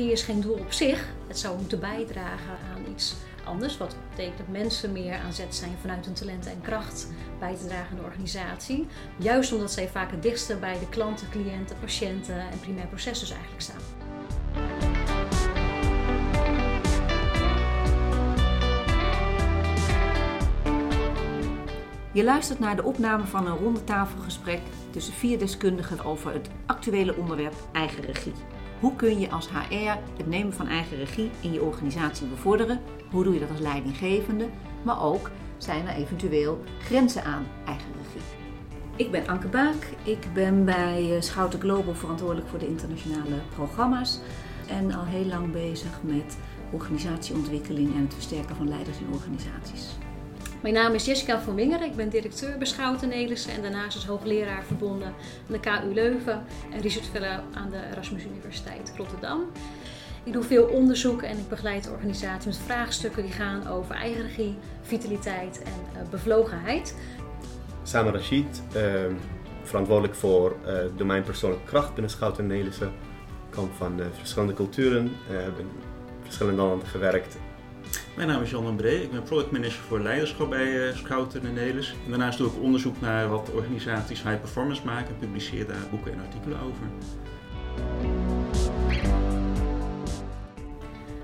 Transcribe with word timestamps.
regie 0.00 0.12
is 0.12 0.22
geen 0.22 0.40
doel 0.40 0.54
op 0.54 0.72
zich. 0.72 1.08
Het 1.26 1.38
zou 1.38 1.56
moeten 1.58 1.80
bijdragen 1.80 2.58
aan 2.74 2.92
iets 2.92 3.14
anders. 3.44 3.76
Wat 3.76 3.96
betekent 4.10 4.38
dat 4.38 4.48
mensen 4.48 4.92
meer 4.92 5.18
aan 5.18 5.32
zet 5.32 5.54
zijn 5.54 5.76
vanuit 5.80 6.04
hun 6.04 6.14
talenten 6.14 6.50
en 6.50 6.60
kracht 6.60 7.08
bij 7.38 7.56
te 7.56 7.66
dragen 7.66 7.90
aan 7.90 7.96
de 7.96 8.02
organisatie. 8.02 8.86
Juist 9.16 9.52
omdat 9.52 9.72
zij 9.72 9.88
vaak 9.88 10.10
het 10.10 10.22
dichtste 10.22 10.56
bij 10.56 10.78
de 10.78 10.88
klanten, 10.88 11.28
cliënten, 11.30 11.76
patiënten 11.80 12.38
en 12.38 12.60
primair 12.60 12.86
proces 12.86 13.20
dus 13.20 13.30
eigenlijk 13.30 13.62
staan. 13.62 13.80
Je 22.12 22.24
luistert 22.24 22.58
naar 22.58 22.76
de 22.76 22.82
opname 22.82 23.24
van 23.24 23.46
een 23.46 23.56
rondetafelgesprek 23.56 24.60
tussen 24.90 25.12
vier 25.12 25.38
deskundigen 25.38 26.04
over 26.04 26.32
het 26.32 26.48
actuele 26.66 27.16
onderwerp 27.16 27.54
eigen 27.72 28.04
regie. 28.04 28.32
Hoe 28.80 28.96
kun 28.96 29.20
je 29.20 29.30
als 29.30 29.48
HR 29.48 29.98
het 30.16 30.26
nemen 30.26 30.52
van 30.52 30.66
eigen 30.66 30.96
regie 30.96 31.30
in 31.40 31.52
je 31.52 31.62
organisatie 31.62 32.26
bevorderen? 32.26 32.80
Hoe 33.10 33.24
doe 33.24 33.34
je 33.34 33.40
dat 33.40 33.50
als 33.50 33.60
leidinggevende? 33.60 34.48
Maar 34.82 35.02
ook 35.02 35.30
zijn 35.58 35.88
er 35.88 35.94
eventueel 35.94 36.64
grenzen 36.78 37.24
aan 37.24 37.46
eigen 37.66 37.92
regie. 38.02 38.28
Ik 38.96 39.10
ben 39.10 39.26
Anke 39.26 39.48
Baak. 39.48 39.86
Ik 40.02 40.26
ben 40.34 40.64
bij 40.64 41.14
eh, 41.14 41.20
Schouten 41.20 41.60
Global 41.60 41.94
verantwoordelijk 41.94 42.48
voor 42.48 42.58
de 42.58 42.68
internationale 42.68 43.40
programma's. 43.54 44.20
En 44.68 44.92
al 44.92 45.04
heel 45.04 45.26
lang 45.26 45.52
bezig 45.52 46.02
met 46.02 46.38
organisatieontwikkeling 46.72 47.94
en 47.94 48.00
het 48.00 48.14
versterken 48.14 48.56
van 48.56 48.68
leiders 48.68 48.98
in 48.98 49.12
organisaties. 49.12 49.98
Mijn 50.60 50.74
naam 50.74 50.94
is 50.94 51.04
Jessica 51.04 51.40
van 51.40 51.54
Wingeren. 51.54 51.86
Ik 51.86 51.96
ben 51.96 52.08
directeur 52.08 52.58
bij 52.58 52.66
Schouten 52.66 53.12
en 53.12 53.62
daarnaast 53.62 53.94
als 53.94 54.06
hoogleraar 54.06 54.64
verbonden 54.64 55.06
aan 55.06 55.14
de 55.46 55.60
KU 55.60 55.94
Leuven 55.94 56.44
en 56.72 56.80
research 56.80 57.06
fellow 57.06 57.40
aan 57.54 57.70
de 57.70 57.80
Erasmus 57.92 58.24
Universiteit 58.24 58.92
Rotterdam. 58.96 59.40
Ik 60.24 60.32
doe 60.32 60.42
veel 60.42 60.64
onderzoek 60.64 61.22
en 61.22 61.38
ik 61.38 61.48
begeleid 61.48 61.90
organisaties 61.90 62.44
met 62.44 62.66
vraagstukken 62.66 63.22
die 63.22 63.32
gaan 63.32 63.66
over 63.66 63.94
eigen 63.94 64.22
regie, 64.22 64.56
vitaliteit 64.82 65.62
en 65.62 66.02
uh, 66.02 66.08
bevlogenheid. 66.10 66.96
Samen 67.82 68.12
Rashid, 68.12 68.62
uh, 68.76 68.82
verantwoordelijk 69.62 70.14
voor 70.14 70.56
uh, 70.66 70.74
domein 70.96 71.22
persoonlijke 71.22 71.66
kracht 71.66 71.92
binnen 71.94 72.10
Schouten 72.10 72.46
Nelissen. 72.46 72.88
Ik 73.48 73.56
kom 73.56 73.70
van 73.76 74.00
verschillende 74.12 74.54
culturen, 74.54 75.12
heb 75.26 75.58
in 75.58 75.70
verschillende 76.22 76.62
landen 76.62 76.88
gewerkt 76.88 77.36
mijn 78.16 78.28
naam 78.28 78.42
is 78.42 78.50
Jan 78.50 78.66
Ambree, 78.66 79.02
ik 79.02 79.10
ben 79.10 79.22
product 79.22 79.50
manager 79.50 79.82
voor 79.82 80.00
leiderschap 80.00 80.50
bij 80.50 80.88
uh, 80.88 80.96
Schouten 80.96 81.44
en 81.44 81.54
Nelis. 81.54 81.94
Daarnaast 82.08 82.38
doe 82.38 82.46
ik 82.46 82.62
onderzoek 82.62 83.00
naar 83.00 83.28
wat 83.28 83.50
organisaties 83.50 84.22
high 84.22 84.40
performance 84.40 84.84
maken 84.84 85.08
en 85.08 85.18
publiceer 85.18 85.66
daar 85.66 85.88
boeken 85.90 86.12
en 86.12 86.20
artikelen 86.20 86.60
over. 86.60 86.82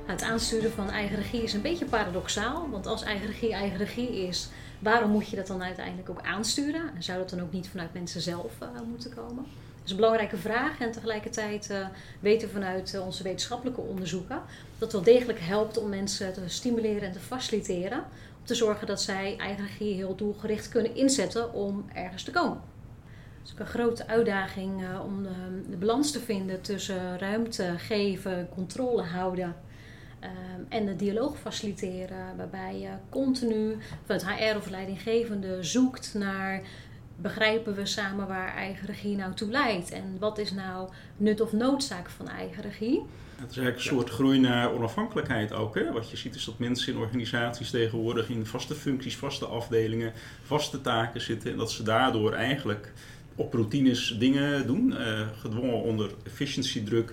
Het 0.07 0.23
aansturen 0.23 0.73
van 0.73 0.91
eigen 0.91 1.17
regie 1.17 1.43
is 1.43 1.53
een 1.53 1.63
beetje 1.63 1.85
paradoxaal, 1.85 2.69
want 2.71 2.87
als 2.87 3.03
eigen 3.03 3.27
regie 3.27 3.53
eigen 3.53 3.79
regie 3.79 4.27
is, 4.27 4.49
waarom 4.79 5.11
moet 5.11 5.29
je 5.29 5.37
dat 5.37 5.47
dan 5.47 5.63
uiteindelijk 5.63 6.11
ook 6.11 6.23
aansturen? 6.23 6.95
En 6.95 7.03
zou 7.03 7.19
dat 7.19 7.31
dan 7.31 7.41
ook 7.41 7.53
niet 7.53 7.69
vanuit 7.69 7.93
mensen 7.93 8.21
zelf 8.21 8.53
uh, 8.63 8.69
moeten 8.91 9.15
komen? 9.15 9.45
Is 9.87 9.91
een 9.91 9.97
belangrijke 9.97 10.37
vraag. 10.37 10.81
En 10.81 10.93
tegelijkertijd 10.93 11.71
uh, 11.71 11.87
weten 12.21 12.49
we 12.49 12.55
vanuit 12.55 12.95
uh, 12.95 13.05
onze 13.05 13.23
wetenschappelijke 13.23 13.81
onderzoeken 13.81 14.43
dat 14.79 14.93
wel 14.93 15.03
degelijk 15.03 15.41
helpt 15.41 15.79
om 15.79 15.89
mensen 15.89 16.33
te 16.33 16.43
stimuleren 16.47 17.03
en 17.03 17.13
te 17.13 17.19
faciliteren. 17.19 17.99
Om 18.39 18.45
te 18.45 18.55
zorgen 18.55 18.87
dat 18.87 19.03
zij 19.03 19.37
eigen 19.39 19.65
heel 19.65 20.15
doelgericht 20.15 20.69
kunnen 20.69 20.95
inzetten 20.95 21.53
om 21.53 21.85
ergens 21.95 22.23
te 22.23 22.31
komen. 22.31 22.61
Het 23.39 23.47
is 23.47 23.53
ook 23.53 23.59
een 23.59 23.67
grote 23.67 24.07
uitdaging 24.07 24.83
uh, 24.83 25.05
om 25.05 25.23
de, 25.23 25.71
de, 25.71 25.77
balans 25.77 26.11
te 26.11 26.21
vinden 26.21 26.61
tussen 26.61 27.19
ruimte 27.19 27.75
geven, 27.77 28.49
controle 28.55 29.03
houden. 29.03 29.55
en 30.69 30.87
de 30.87 30.97
dialoog 30.97 31.39
faciliteren, 31.39 32.37
waarbij 32.37 32.79
je 32.79 32.91
continu 33.09 33.77
vanuit 34.05 34.27
HR 34.27 34.57
of 34.57 34.69
leidinggevende 34.69 35.63
zoekt 35.63 36.15
naar 36.15 36.63
begrijpen 37.17 37.75
we 37.75 37.87
samen 37.87 38.27
waar 38.27 38.55
eigen 38.55 38.87
regie 38.87 39.17
nou 39.17 39.35
toe 39.35 39.51
leidt. 39.51 39.91
En 39.91 40.17
wat 40.19 40.39
is 40.39 40.53
nou 40.53 40.89
nut 41.17 41.41
of 41.41 41.53
noodzaak 41.53 42.09
van 42.09 42.29
eigen 42.29 42.63
regie? 42.63 43.03
Het 43.37 43.51
is 43.51 43.57
eigenlijk 43.57 43.77
een 43.77 43.97
soort 43.97 44.11
groei 44.11 44.39
naar 44.39 44.73
onafhankelijkheid 44.73 45.53
ook. 45.53 45.75
Hè? 45.75 45.93
Wat 45.93 46.11
je 46.11 46.17
ziet 46.17 46.35
is 46.35 46.45
dat 46.45 46.59
mensen 46.59 46.93
in 46.93 46.99
organisaties 46.99 47.71
tegenwoordig 47.71 48.29
in 48.29 48.47
vaste 48.47 48.75
functies, 48.75 49.17
vaste 49.17 49.47
afdelingen, 49.47 50.13
vaste 50.43 50.81
taken 50.81 51.21
zitten. 51.21 51.51
En 51.51 51.59
dat 51.59 51.73
ze 51.73 51.83
daardoor 51.83 52.33
eigenlijk 52.33 52.93
op 53.35 53.53
routines 53.53 54.17
dingen 54.19 54.67
doen, 54.67 54.91
uh, 54.91 55.21
gedwongen 55.41 55.83
onder 55.83 56.11
efficiëntiedruk. 56.25 57.13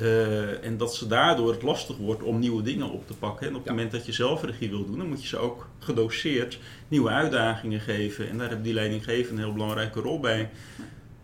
Uh, 0.00 0.64
en 0.64 0.76
dat 0.76 0.94
ze 0.94 1.06
daardoor 1.06 1.50
het 1.50 1.62
lastig 1.62 1.96
wordt 1.96 2.22
om 2.22 2.38
nieuwe 2.38 2.62
dingen 2.62 2.90
op 2.90 3.06
te 3.06 3.14
pakken. 3.14 3.46
En 3.46 3.54
op 3.54 3.60
het 3.60 3.70
moment 3.70 3.92
dat 3.92 4.06
je 4.06 4.12
zelf 4.12 4.44
regie 4.44 4.70
wil 4.70 4.86
doen, 4.86 4.98
dan 4.98 5.08
moet 5.08 5.22
je 5.22 5.28
ze 5.28 5.38
ook 5.38 5.68
gedoseerd 5.78 6.58
nieuwe 6.88 7.10
uitdagingen 7.10 7.80
geven. 7.80 8.28
En 8.28 8.38
daar 8.38 8.48
heeft 8.48 8.64
die 8.64 8.74
leidinggevende 8.74 9.40
een 9.40 9.46
heel 9.46 9.56
belangrijke 9.56 10.00
rol 10.00 10.20
bij. 10.20 10.50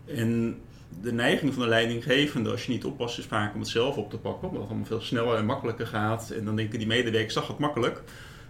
En 0.05 0.57
de 1.01 1.13
neiging 1.13 1.53
van 1.53 1.63
de 1.63 1.69
leidinggevende, 1.69 2.51
als 2.51 2.65
je 2.65 2.71
niet 2.71 2.85
oppast, 2.85 3.17
is 3.17 3.25
vaak 3.25 3.53
om 3.53 3.59
het 3.59 3.69
zelf 3.69 3.97
op 3.97 4.09
te 4.09 4.17
pakken. 4.17 4.47
Omdat 4.47 4.61
het 4.61 4.69
allemaal 4.69 4.87
veel 4.87 5.01
sneller 5.01 5.37
en 5.37 5.45
makkelijker 5.45 5.87
gaat. 5.87 6.29
En 6.29 6.45
dan 6.45 6.55
denken 6.55 6.79
die 6.79 6.87
medewerkers, 6.87 7.33
zag 7.33 7.47
het 7.47 7.57
makkelijk. 7.57 8.01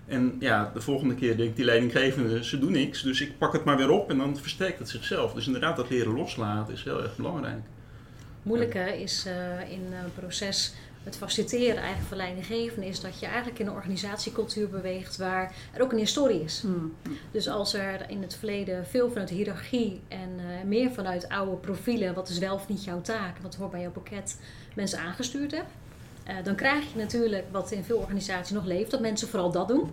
En 0.06 0.36
ja, 0.40 0.72
de 0.74 0.82
volgende 0.82 1.16
keer 1.16 1.38
denkt 1.38 1.56
die 1.56 1.66
leidinggevende, 1.66 2.44
ze 2.44 2.60
doen 2.60 2.72
niks. 2.72 3.02
Dus 3.02 3.22
ik 3.22 3.38
pak 3.38 3.54
het 3.54 3.64
maar 3.64 3.78
weer 3.78 3.90
op 3.90 4.10
en 4.10 4.18
dan 4.18 4.38
versterkt 4.38 4.80
het 4.80 4.90
zichzelf. 4.90 5.34
Dus 5.34 5.46
inderdaad, 5.46 5.76
dat 5.76 5.90
leren 5.90 6.14
loslaten 6.14 6.74
is 6.74 6.84
heel 6.84 7.04
erg 7.04 7.16
belangrijk. 7.16 7.62
Moeilijke 8.50 9.02
is 9.02 9.26
uh, 9.28 9.72
in 9.72 9.94
een 9.94 10.14
proces 10.14 10.74
het 11.04 11.18
faciliteren 11.18 11.78
eigenlijk 11.78 12.08
van 12.08 12.18
leidinggevenden 12.18 12.90
is 12.90 13.02
dat 13.02 13.20
je 13.20 13.26
eigenlijk 13.26 13.60
in 13.60 13.68
een 13.68 13.74
organisatiecultuur 13.74 14.70
beweegt 14.70 15.18
waar 15.18 15.56
er 15.74 15.82
ook 15.82 15.92
een 15.92 15.98
historie 15.98 16.44
is. 16.44 16.60
Hmm. 16.62 16.96
Dus 17.32 17.50
als 17.50 17.74
er 17.74 18.10
in 18.10 18.22
het 18.22 18.36
verleden 18.36 18.86
veel 18.86 19.10
vanuit 19.10 19.30
hiërarchie 19.30 20.02
en 20.08 20.30
uh, 20.38 20.64
meer 20.66 20.92
vanuit 20.92 21.30
oude 21.30 21.56
profielen, 21.56 22.14
wat 22.14 22.30
is 22.30 22.38
wel 22.38 22.54
of 22.54 22.68
niet 22.68 22.84
jouw 22.84 23.02
taak, 23.02 23.38
wat 23.38 23.56
hoort 23.56 23.72
bij 23.72 23.82
jouw 23.82 23.92
pakket, 23.92 24.40
mensen 24.76 25.00
aangestuurd 25.00 25.52
hebt, 25.52 25.72
uh, 26.28 26.44
dan 26.44 26.56
krijg 26.56 26.94
je 26.94 27.00
natuurlijk 27.00 27.46
wat 27.52 27.72
in 27.72 27.84
veel 27.84 27.98
organisaties 27.98 28.56
nog 28.56 28.66
leeft, 28.66 28.92
dat 28.92 29.02
mensen 29.02 29.28
vooral 29.28 29.52
dat 29.52 29.68
doen. 29.68 29.92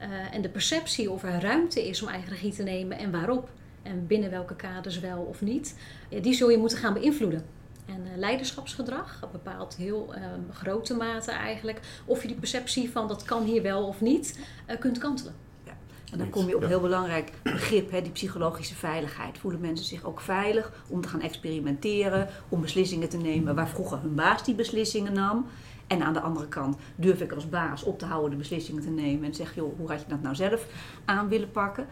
Uh, 0.00 0.34
en 0.34 0.42
de 0.42 0.48
perceptie 0.48 1.10
of 1.10 1.22
er 1.22 1.40
ruimte 1.40 1.88
is 1.88 2.02
om 2.02 2.08
eigen 2.08 2.30
regie 2.30 2.52
te 2.52 2.62
nemen 2.62 2.98
en 2.98 3.10
waarop 3.10 3.50
en 3.82 4.06
binnen 4.06 4.30
welke 4.30 4.56
kaders 4.56 5.00
wel 5.00 5.20
of 5.20 5.40
niet, 5.40 5.74
die 6.22 6.34
zul 6.34 6.50
je 6.50 6.58
moeten 6.58 6.78
gaan 6.78 6.94
beïnvloeden. 6.94 7.57
En 7.88 8.06
uh, 8.06 8.16
leiderschapsgedrag 8.16 9.28
bepaalt 9.32 9.76
heel 9.76 10.14
uh, 10.14 10.24
grote 10.52 10.94
mate 10.94 11.30
eigenlijk 11.30 11.80
of 12.04 12.22
je 12.22 12.28
die 12.28 12.36
perceptie 12.36 12.90
van 12.90 13.08
dat 13.08 13.22
kan 13.22 13.44
hier 13.44 13.62
wel 13.62 13.86
of 13.86 14.00
niet 14.00 14.38
uh, 14.70 14.78
kunt 14.78 14.98
kantelen. 14.98 15.34
Ja. 15.64 15.76
En 16.12 16.18
dan 16.18 16.30
kom 16.30 16.48
je 16.48 16.56
op 16.56 16.62
een 16.62 16.68
heel 16.68 16.80
belangrijk 16.80 17.32
begrip, 17.42 17.90
hè, 17.90 18.02
die 18.02 18.12
psychologische 18.12 18.74
veiligheid. 18.74 19.38
Voelen 19.38 19.60
mensen 19.60 19.86
zich 19.86 20.04
ook 20.04 20.20
veilig 20.20 20.72
om 20.88 21.00
te 21.00 21.08
gaan 21.08 21.20
experimenteren, 21.20 22.28
om 22.48 22.60
beslissingen 22.60 23.08
te 23.08 23.16
nemen 23.16 23.54
waar 23.54 23.68
vroeger 23.68 24.00
hun 24.00 24.14
baas 24.14 24.44
die 24.44 24.54
beslissingen 24.54 25.12
nam. 25.12 25.46
En 25.86 26.02
aan 26.02 26.12
de 26.12 26.20
andere 26.20 26.48
kant 26.48 26.76
durf 26.96 27.20
ik 27.20 27.32
als 27.32 27.48
baas 27.48 27.82
op 27.82 27.98
te 27.98 28.04
houden 28.04 28.30
de 28.30 28.36
beslissingen 28.36 28.82
te 28.82 28.90
nemen 28.90 29.24
en 29.24 29.34
zeg, 29.34 29.54
joh, 29.54 29.78
hoe 29.78 29.88
had 29.88 30.00
je 30.00 30.06
dat 30.08 30.22
nou 30.22 30.34
zelf 30.34 30.66
aan 31.04 31.28
willen 31.28 31.50
pakken? 31.50 31.86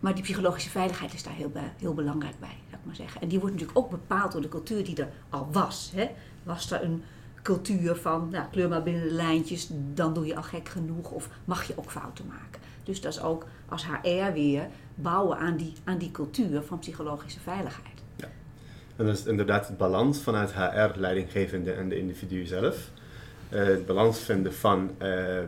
Maar 0.00 0.14
die 0.14 0.22
psychologische 0.22 0.70
veiligheid 0.70 1.14
is 1.14 1.22
daar 1.22 1.34
heel, 1.34 1.52
heel 1.76 1.94
belangrijk 1.94 2.40
bij, 2.40 2.56
zou 2.68 2.80
ik 2.80 2.86
maar 2.86 2.94
zeggen. 2.94 3.20
En 3.20 3.28
die 3.28 3.38
wordt 3.38 3.54
natuurlijk 3.54 3.78
ook 3.78 3.90
bepaald 3.90 4.32
door 4.32 4.42
de 4.42 4.48
cultuur 4.48 4.84
die 4.84 4.96
er 4.96 5.08
al 5.28 5.48
was. 5.52 5.92
Hè? 5.94 6.10
Was 6.42 6.70
er 6.70 6.82
een 6.82 7.02
cultuur 7.42 7.96
van, 7.96 8.28
nou, 8.30 8.44
kleur 8.50 8.68
maar 8.68 8.82
binnen 8.82 9.02
de 9.02 9.14
lijntjes, 9.14 9.68
dan 9.94 10.14
doe 10.14 10.26
je 10.26 10.36
al 10.36 10.42
gek 10.42 10.68
genoeg 10.68 11.10
of 11.10 11.28
mag 11.44 11.66
je 11.66 11.72
ook 11.76 11.90
fouten 11.90 12.26
maken. 12.26 12.60
Dus 12.84 13.00
dat 13.00 13.12
is 13.12 13.22
ook 13.22 13.46
als 13.68 13.86
HR 13.86 14.32
weer 14.32 14.66
bouwen 14.94 15.38
aan 15.38 15.56
die, 15.56 15.72
aan 15.84 15.98
die 15.98 16.10
cultuur 16.10 16.62
van 16.62 16.78
psychologische 16.78 17.40
veiligheid. 17.40 18.02
Ja. 18.16 18.28
En 18.96 19.06
dat 19.06 19.18
is 19.18 19.24
inderdaad 19.24 19.68
het 19.68 19.76
balans 19.76 20.22
vanuit 20.22 20.54
HR, 20.54 20.98
leidinggevende 20.98 21.72
en 21.72 21.88
de 21.88 21.98
individu 21.98 22.44
zelf. 22.44 22.90
Uh, 23.50 23.64
het 23.64 23.86
balans 23.86 24.18
vinden 24.18 24.54
van 24.54 24.90
uh, 25.02 25.38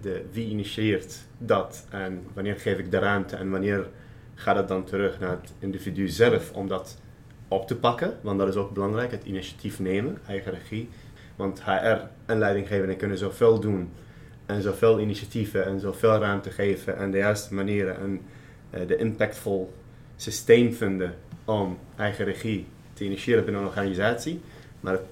de, 0.00 0.24
wie 0.32 0.48
initieert 0.48 1.18
dat 1.38 1.86
en 1.90 2.26
wanneer 2.34 2.56
geef 2.56 2.78
ik 2.78 2.90
de 2.90 2.98
ruimte 2.98 3.36
en 3.36 3.50
wanneer 3.50 3.88
gaat 4.34 4.56
het 4.56 4.68
dan 4.68 4.84
terug 4.84 5.20
naar 5.20 5.30
het 5.30 5.52
individu 5.58 6.08
zelf 6.08 6.52
om 6.52 6.68
dat 6.68 6.98
op 7.48 7.66
te 7.66 7.76
pakken, 7.76 8.18
want 8.20 8.38
dat 8.38 8.48
is 8.48 8.56
ook 8.56 8.72
belangrijk, 8.72 9.10
het 9.10 9.24
initiatief 9.24 9.78
nemen, 9.78 10.18
eigen 10.26 10.52
regie. 10.52 10.88
Want 11.36 11.62
HR 11.64 11.96
en 12.26 12.38
leidinggevenden 12.38 12.96
kunnen 12.96 13.18
zoveel 13.18 13.60
doen 13.60 13.90
en 14.46 14.62
zoveel 14.62 15.00
initiatieven 15.00 15.64
en 15.64 15.80
zoveel 15.80 16.18
ruimte 16.18 16.50
geven 16.50 16.96
en 16.96 17.10
de 17.10 17.18
juiste 17.18 17.54
manieren 17.54 17.96
en 17.98 18.20
uh, 18.74 18.88
de 18.88 18.96
impactful 18.96 19.72
systeem 20.16 20.72
vinden 20.72 21.14
om 21.44 21.78
eigen 21.96 22.24
regie 22.24 22.66
te 22.92 23.04
initiëren 23.04 23.44
binnen 23.44 23.62
een 23.62 23.68
organisatie. 23.68 24.40
Maar 24.80 24.92
het 24.92 25.02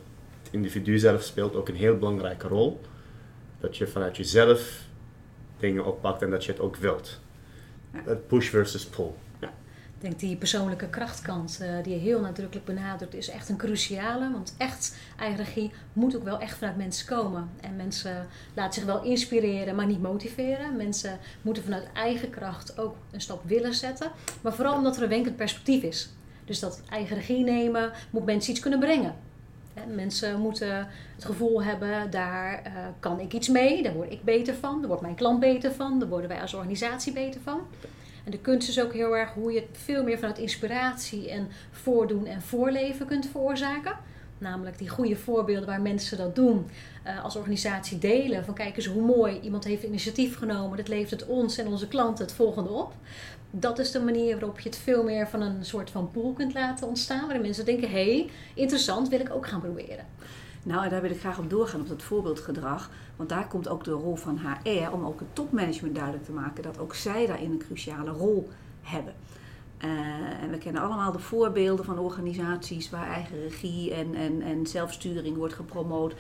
individu 0.51 0.99
zelf 0.99 1.23
speelt 1.23 1.55
ook 1.55 1.69
een 1.69 1.75
heel 1.75 1.99
belangrijke 1.99 2.49
rol 2.49 2.81
dat 3.61 3.77
je 3.77 3.87
vanuit 3.87 4.17
jezelf 4.17 4.87
dingen 5.59 5.87
oppakt 5.87 6.23
en 6.23 6.31
dat 6.31 6.45
je 6.45 6.53
het 6.53 6.61
ook 6.61 6.77
wilt. 6.77 7.21
Ja. 7.93 8.15
Push 8.15 8.49
versus 8.49 8.87
pull. 8.87 9.11
Ja. 9.41 9.49
Ik 9.95 10.05
denk 10.05 10.19
die 10.19 10.37
persoonlijke 10.37 10.89
krachtkant 10.89 11.59
uh, 11.63 11.83
die 11.83 11.93
je 11.93 12.01
heel 12.01 12.21
nadrukkelijk 12.21 12.67
benadrukt, 12.67 13.15
is 13.15 13.29
echt 13.29 13.49
een 13.49 13.57
cruciale. 13.57 14.33
Want 14.33 14.55
echt 14.59 14.97
eigen 15.19 15.45
regie 15.45 15.73
moet 15.93 16.17
ook 16.17 16.25
wel 16.25 16.39
echt 16.41 16.59
vanuit 16.59 16.77
mensen 16.77 17.07
komen. 17.07 17.51
En 17.61 17.77
mensen 17.77 18.27
laten 18.55 18.75
zich 18.75 18.85
wel 18.85 19.05
inspireren, 19.05 19.75
maar 19.75 19.87
niet 19.87 20.03
motiveren. 20.03 20.77
Mensen 20.77 21.19
moeten 21.43 21.63
vanuit 21.63 21.89
eigen 21.93 22.31
kracht 22.31 22.79
ook 22.79 22.97
een 23.11 23.21
stap 23.21 23.45
willen 23.45 23.75
zetten. 23.75 24.11
Maar 24.41 24.55
vooral 24.55 24.77
omdat 24.77 24.97
er 24.97 25.03
een 25.03 25.09
wenkend 25.09 25.37
perspectief 25.37 25.83
is. 25.83 26.11
Dus 26.45 26.61
dat 26.61 26.83
eigen 26.91 27.17
regie 27.17 27.45
nemen 27.45 27.93
moet 28.11 28.25
mensen 28.25 28.51
iets 28.51 28.61
kunnen 28.61 28.81
brengen. 28.81 29.15
Mensen 29.95 30.41
moeten 30.41 30.89
het 31.15 31.25
gevoel 31.25 31.63
hebben, 31.63 32.11
daar 32.11 32.63
uh, 32.67 32.73
kan 33.01 33.21
ik 33.21 33.33
iets 33.33 33.49
mee, 33.49 33.83
daar 33.83 33.93
word 33.93 34.13
ik 34.13 34.25
beter 34.25 34.55
van, 34.55 34.79
daar 34.79 34.87
wordt 34.87 35.03
mijn 35.03 35.15
klant 35.15 35.41
beter 35.41 35.73
van, 35.73 35.99
daar 35.99 36.09
worden 36.09 36.29
wij 36.29 36.41
als 36.41 36.55
organisatie 36.55 37.13
beter 37.13 37.41
van. 37.41 37.61
En 38.25 38.31
de 38.31 38.39
kunst 38.39 38.69
is 38.69 38.81
ook 38.81 38.93
heel 38.93 39.17
erg 39.17 39.33
hoe 39.33 39.53
je 39.53 39.61
het 39.61 39.79
veel 39.83 40.03
meer 40.03 40.19
vanuit 40.19 40.39
inspiratie 40.39 41.31
en 41.31 41.49
voordoen 41.71 42.27
en 42.27 42.43
voorleven 42.43 43.07
kunt 43.07 43.27
veroorzaken. 43.27 43.97
Namelijk 44.39 44.79
die 44.79 44.89
goede 44.89 45.17
voorbeelden 45.17 45.69
waar 45.69 45.81
mensen 45.81 46.19
dat 46.19 46.35
doen 46.35 46.71
uh, 47.07 47.25
als 47.25 47.37
organisatie 47.37 47.99
delen. 47.99 48.45
Van 48.45 48.55
kijk 48.55 48.77
eens 48.77 48.87
hoe 48.87 49.03
mooi, 49.03 49.41
iemand 49.41 49.65
heeft 49.65 49.83
initiatief 49.83 50.37
genomen, 50.37 50.77
dat 50.77 50.89
levert 50.89 51.21
het 51.21 51.27
ons 51.27 51.59
en 51.59 51.67
onze 51.67 51.89
klanten 51.89 52.25
het 52.25 52.35
volgende 52.35 52.71
op. 52.71 52.95
Dat 53.51 53.79
is 53.79 53.91
de 53.91 54.01
manier 54.01 54.39
waarop 54.39 54.61
je 54.61 54.69
het 54.69 54.79
veel 54.79 55.05
meer 55.05 55.29
van 55.29 55.41
een 55.41 55.65
soort 55.65 55.91
van 55.91 56.11
pool 56.11 56.33
kunt 56.33 56.55
laten 56.55 56.89
ontstaan. 56.89 57.21
Waarin 57.21 57.41
mensen 57.41 57.65
denken, 57.65 57.91
hé, 57.91 58.17
hey, 58.17 58.31
interessant, 58.55 59.09
wil 59.09 59.21
ik 59.21 59.31
ook 59.31 59.47
gaan 59.47 59.61
proberen. 59.61 60.07
Nou, 60.63 60.85
en 60.85 60.91
daar 60.91 61.03
wil 61.03 61.11
ik 61.11 61.21
graag 61.21 61.39
op 61.39 61.51
doorgaan, 61.51 61.81
op 61.81 61.89
dat 61.89 62.03
voorbeeldgedrag. 62.03 62.91
Want 63.17 63.29
daar 63.29 63.49
komt 63.49 63.69
ook 63.69 63.85
de 63.85 63.91
rol 63.91 64.17
van 64.17 64.39
HR 64.39 64.93
om 64.93 65.05
ook 65.05 65.19
het 65.19 65.35
topmanagement 65.35 65.95
duidelijk 65.95 66.25
te 66.25 66.33
maken 66.33 66.63
dat 66.63 66.79
ook 66.79 66.95
zij 66.95 67.27
daarin 67.27 67.51
een 67.51 67.59
cruciale 67.67 68.11
rol 68.11 68.49
hebben. 68.83 69.15
Uh, 69.85 70.43
en 70.43 70.51
we 70.51 70.59
kennen 70.59 70.83
allemaal 70.83 71.13
de 71.13 71.19
voorbeelden 71.19 71.85
van 71.85 71.99
organisaties 71.99 72.91
waar 72.91 73.07
eigen 73.07 73.41
regie 73.41 73.95
en, 73.95 74.15
en, 74.15 74.43
en 74.43 74.67
zelfsturing 74.67 75.37
wordt 75.37 75.55
gepromoot. 75.55 76.15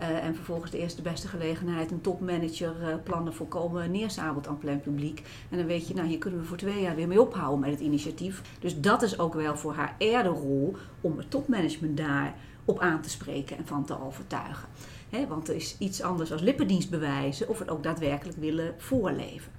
Uh, 0.00 0.24
en 0.24 0.34
vervolgens 0.34 0.70
de 0.70 0.78
eerste 0.78 1.02
beste 1.02 1.28
gelegenheid 1.28 1.90
een 1.90 2.00
topmanager 2.00 2.74
uh, 2.80 2.94
plannen 3.02 3.34
voorkomen 3.34 3.90
neersabelt 3.90 4.46
aan 4.46 4.58
plein 4.58 4.80
publiek. 4.80 5.22
En 5.50 5.58
dan 5.58 5.66
weet 5.66 5.88
je, 5.88 5.94
nou 5.94 6.08
hier 6.08 6.18
kunnen 6.18 6.40
we 6.40 6.46
voor 6.46 6.56
twee 6.56 6.80
jaar 6.80 6.94
weer 6.94 7.08
mee 7.08 7.20
ophouden 7.20 7.60
met 7.60 7.70
het 7.70 7.80
initiatief. 7.80 8.42
Dus 8.60 8.80
dat 8.80 9.02
is 9.02 9.18
ook 9.18 9.34
wel 9.34 9.56
voor 9.56 9.74
haar 9.74 9.94
de 9.98 10.22
rol 10.22 10.76
om 11.00 11.16
het 11.18 11.30
topmanagement 11.30 11.96
daar 11.96 12.34
op 12.64 12.80
aan 12.80 13.00
te 13.00 13.10
spreken 13.10 13.56
en 13.56 13.66
van 13.66 13.84
te 13.84 14.00
overtuigen. 14.00 14.68
He, 15.10 15.26
want 15.26 15.48
er 15.48 15.54
is 15.54 15.76
iets 15.78 16.02
anders 16.02 16.32
als 16.32 16.40
lippendienst 16.40 16.90
bewijzen 16.90 17.48
of 17.48 17.58
het 17.58 17.70
ook 17.70 17.82
daadwerkelijk 17.82 18.38
willen 18.38 18.74
voorleven. 18.78 19.52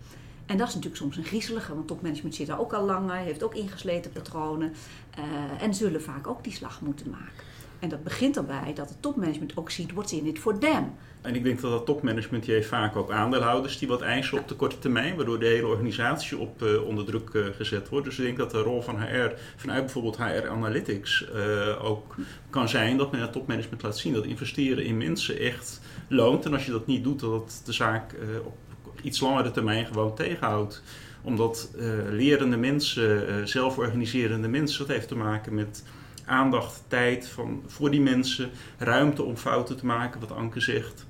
En 0.45 0.57
dat 0.57 0.67
is 0.67 0.73
natuurlijk 0.73 1.01
soms 1.01 1.17
een 1.17 1.23
griezelige, 1.23 1.73
want 1.73 1.87
topmanagement 1.87 2.35
zit 2.35 2.47
daar 2.47 2.59
ook 2.59 2.73
al 2.73 2.85
langer, 2.85 3.15
heeft 3.15 3.43
ook 3.43 3.55
ingesleten 3.55 4.11
patronen 4.11 4.73
uh, 5.19 5.63
en 5.63 5.73
zullen 5.73 6.01
vaak 6.01 6.27
ook 6.27 6.43
die 6.43 6.53
slag 6.53 6.81
moeten 6.81 7.09
maken. 7.09 7.43
En 7.79 7.89
dat 7.89 8.03
begint 8.03 8.37
erbij 8.37 8.73
dat 8.73 8.89
het 8.89 9.01
topmanagement 9.01 9.57
ook 9.57 9.71
ziet, 9.71 9.93
what's 9.93 10.13
in 10.13 10.25
it 10.25 10.39
for 10.39 10.57
them. 10.57 10.93
En 11.21 11.35
ik 11.35 11.43
denk 11.43 11.61
dat 11.61 11.71
dat 11.71 11.85
topmanagement, 11.85 12.43
die 12.43 12.53
heeft 12.53 12.67
vaak 12.67 12.95
ook 12.95 13.11
aandeelhouders 13.11 13.77
die 13.77 13.87
wat 13.87 14.01
eisen 14.01 14.39
op 14.39 14.47
de 14.47 14.55
korte 14.55 14.79
termijn, 14.79 15.15
waardoor 15.15 15.39
de 15.39 15.45
hele 15.45 15.67
organisatie 15.67 16.37
op 16.37 16.61
uh, 16.61 16.83
onder 16.83 17.05
druk 17.05 17.29
uh, 17.33 17.45
gezet 17.55 17.89
wordt. 17.89 18.05
Dus 18.05 18.17
ik 18.17 18.25
denk 18.25 18.37
dat 18.37 18.51
de 18.51 18.61
rol 18.61 18.81
van 18.81 19.01
HR, 19.01 19.31
vanuit 19.55 19.83
bijvoorbeeld 19.83 20.17
HR 20.17 20.47
Analytics, 20.49 21.27
uh, 21.35 21.85
ook 21.85 22.15
kan 22.49 22.69
zijn 22.69 22.97
dat 22.97 23.11
men 23.11 23.21
het 23.21 23.31
topmanagement 23.31 23.81
laat 23.81 23.97
zien 23.97 24.13
dat 24.13 24.25
investeren 24.25 24.85
in 24.85 24.97
mensen 24.97 25.39
echt 25.39 25.81
loont. 26.07 26.45
En 26.45 26.53
als 26.53 26.65
je 26.65 26.71
dat 26.71 26.87
niet 26.87 27.03
doet, 27.03 27.19
dat 27.19 27.61
de 27.65 27.73
zaak 27.73 28.15
op 28.45 28.57
iets 29.03 29.19
langere 29.19 29.51
termijn 29.51 29.85
gewoon 29.85 30.15
tegenhoudt 30.15 30.83
omdat 31.25 31.69
lerende 32.09 32.57
mensen, 32.57 33.47
zelforganiserende 33.47 34.47
mensen, 34.47 34.79
dat 34.79 34.95
heeft 34.95 35.07
te 35.07 35.15
maken 35.15 35.53
met 35.53 35.83
aandacht, 36.25 36.83
tijd 36.87 37.27
van, 37.27 37.63
voor 37.67 37.91
die 37.91 38.01
mensen, 38.01 38.49
ruimte 38.77 39.23
om 39.23 39.37
fouten 39.37 39.77
te 39.77 39.85
maken, 39.85 40.19
wat 40.19 40.31
Anke 40.31 40.59
zegt. 40.59 41.05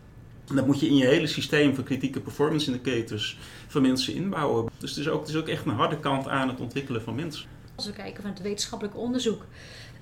En 0.47 0.55
dat 0.55 0.65
moet 0.65 0.79
je 0.79 0.87
in 0.87 0.95
je 0.95 1.05
hele 1.05 1.27
systeem 1.27 1.75
van 1.75 1.83
kritieke 1.83 2.19
performance 2.19 2.71
indicators 2.71 3.37
van 3.67 3.81
mensen 3.81 4.13
inbouwen. 4.13 4.71
Dus 4.77 4.89
het 4.89 4.99
is, 4.99 5.07
ook, 5.09 5.19
het 5.19 5.29
is 5.29 5.35
ook 5.35 5.47
echt 5.47 5.65
een 5.65 5.71
harde 5.71 5.99
kant 5.99 6.27
aan 6.27 6.47
het 6.47 6.59
ontwikkelen 6.59 7.01
van 7.01 7.15
mensen. 7.15 7.45
Als 7.75 7.85
we 7.85 7.91
kijken 7.91 8.21
van 8.21 8.31
het 8.31 8.41
wetenschappelijk 8.41 8.97
onderzoek, 8.97 9.45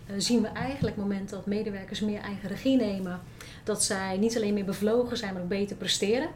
uh, 0.09 0.15
zien 0.17 0.41
we 0.41 0.47
eigenlijk 0.47 0.95
het 0.95 1.05
moment 1.05 1.29
dat 1.29 1.45
medewerkers 1.45 1.99
meer 1.99 2.19
eigen 2.21 2.49
regie 2.49 2.77
nemen, 2.77 3.21
dat 3.63 3.83
zij 3.83 4.17
niet 4.17 4.35
alleen 4.35 4.53
meer 4.53 4.65
bevlogen 4.65 5.17
zijn, 5.17 5.33
maar 5.33 5.41
ook 5.41 5.49
beter 5.49 5.75
presteren. 5.75 6.29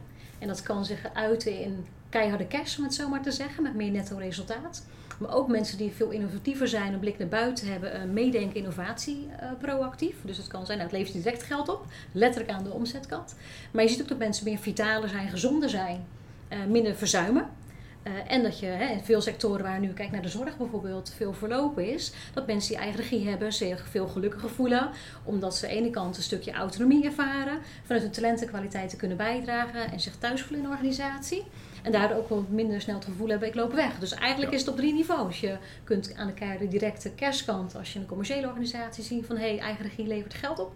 En 0.45 0.51
dat 0.51 0.63
kan 0.63 0.85
zich 0.85 0.99
uiten 1.13 1.59
in 1.59 1.85
keiharde 2.09 2.47
cash, 2.47 2.77
om 2.77 2.83
het 2.83 2.93
zo 2.93 3.09
maar 3.09 3.21
te 3.21 3.31
zeggen, 3.31 3.63
met 3.63 3.73
meer 3.73 3.91
netto 3.91 4.17
resultaat. 4.17 4.85
Maar 5.19 5.33
ook 5.33 5.47
mensen 5.47 5.77
die 5.77 5.91
veel 5.91 6.09
innovatiever 6.09 6.67
zijn, 6.67 6.93
een 6.93 6.99
blik 6.99 7.17
naar 7.17 7.27
buiten 7.27 7.67
hebben, 7.67 7.95
uh, 7.95 8.13
meedenken, 8.13 8.55
innovatie 8.55 9.27
uh, 9.41 9.49
proactief. 9.59 10.15
Dus 10.21 10.37
het 10.37 10.47
kan 10.47 10.65
zijn, 10.65 10.77
nou, 10.77 10.89
het 10.89 10.99
levert 10.99 11.23
direct 11.23 11.43
geld 11.43 11.69
op, 11.69 11.85
letterlijk 12.11 12.51
aan 12.51 12.63
de 12.63 12.71
omzetkant. 12.71 13.35
Maar 13.71 13.83
je 13.83 13.89
ziet 13.89 14.01
ook 14.01 14.07
dat 14.07 14.17
mensen 14.17 14.45
meer 14.45 14.57
vitaler 14.57 15.09
zijn, 15.09 15.29
gezonder 15.29 15.69
zijn, 15.69 16.05
uh, 16.49 16.57
minder 16.65 16.95
verzuimen. 16.95 17.49
Uh, 18.07 18.11
en 18.27 18.43
dat 18.43 18.59
je 18.59 18.65
hè, 18.65 18.85
in 18.85 19.03
veel 19.03 19.21
sectoren 19.21 19.63
waar 19.63 19.79
nu, 19.79 19.93
kijk 19.93 20.11
naar 20.11 20.21
de 20.21 20.27
zorg 20.27 20.57
bijvoorbeeld, 20.57 21.13
veel 21.15 21.33
verlopen 21.33 21.93
is, 21.93 22.11
dat 22.33 22.47
mensen 22.47 22.69
die 22.69 22.81
eigen 22.81 23.01
regie 23.01 23.27
hebben 23.27 23.53
zich 23.53 23.87
veel 23.89 24.07
gelukkiger 24.07 24.49
voelen, 24.49 24.89
omdat 25.23 25.55
ze 25.55 25.65
aan 25.65 25.71
de 25.73 25.77
ene 25.79 25.89
kant 25.89 26.17
een 26.17 26.23
stukje 26.23 26.51
autonomie 26.51 27.05
ervaren, 27.05 27.59
vanuit 27.83 28.03
hun 28.03 28.11
talenten 28.11 28.47
kwaliteiten 28.47 28.97
kunnen 28.97 29.17
bijdragen 29.17 29.91
en 29.91 29.99
zich 29.99 30.15
thuis 30.15 30.41
voelen 30.41 30.59
in 30.59 30.65
de 30.65 30.75
organisatie. 30.75 31.43
En 31.83 31.91
daardoor 31.91 32.17
ook 32.17 32.29
wel 32.29 32.45
minder 32.49 32.81
snel 32.81 32.95
het 32.95 33.05
gevoel 33.05 33.29
hebben, 33.29 33.47
ik 33.47 33.55
loop 33.55 33.73
weg. 33.73 33.99
Dus 33.99 34.13
eigenlijk 34.13 34.51
is 34.51 34.59
het 34.59 34.69
op 34.69 34.75
drie 34.75 34.93
niveaus. 34.93 35.39
Je 35.39 35.57
kunt 35.83 36.15
aan 36.15 36.33
de 36.59 36.67
directe 36.67 37.11
kerstkant, 37.11 37.75
als 37.75 37.93
je 37.93 37.99
een 37.99 38.05
commerciële 38.05 38.47
organisatie 38.47 39.03
ziet 39.03 39.25
van 39.25 39.37
hé, 39.37 39.49
hey, 39.49 39.59
eigen 39.59 39.83
regie 39.83 40.07
levert 40.07 40.33
geld 40.33 40.59
op. 40.59 40.73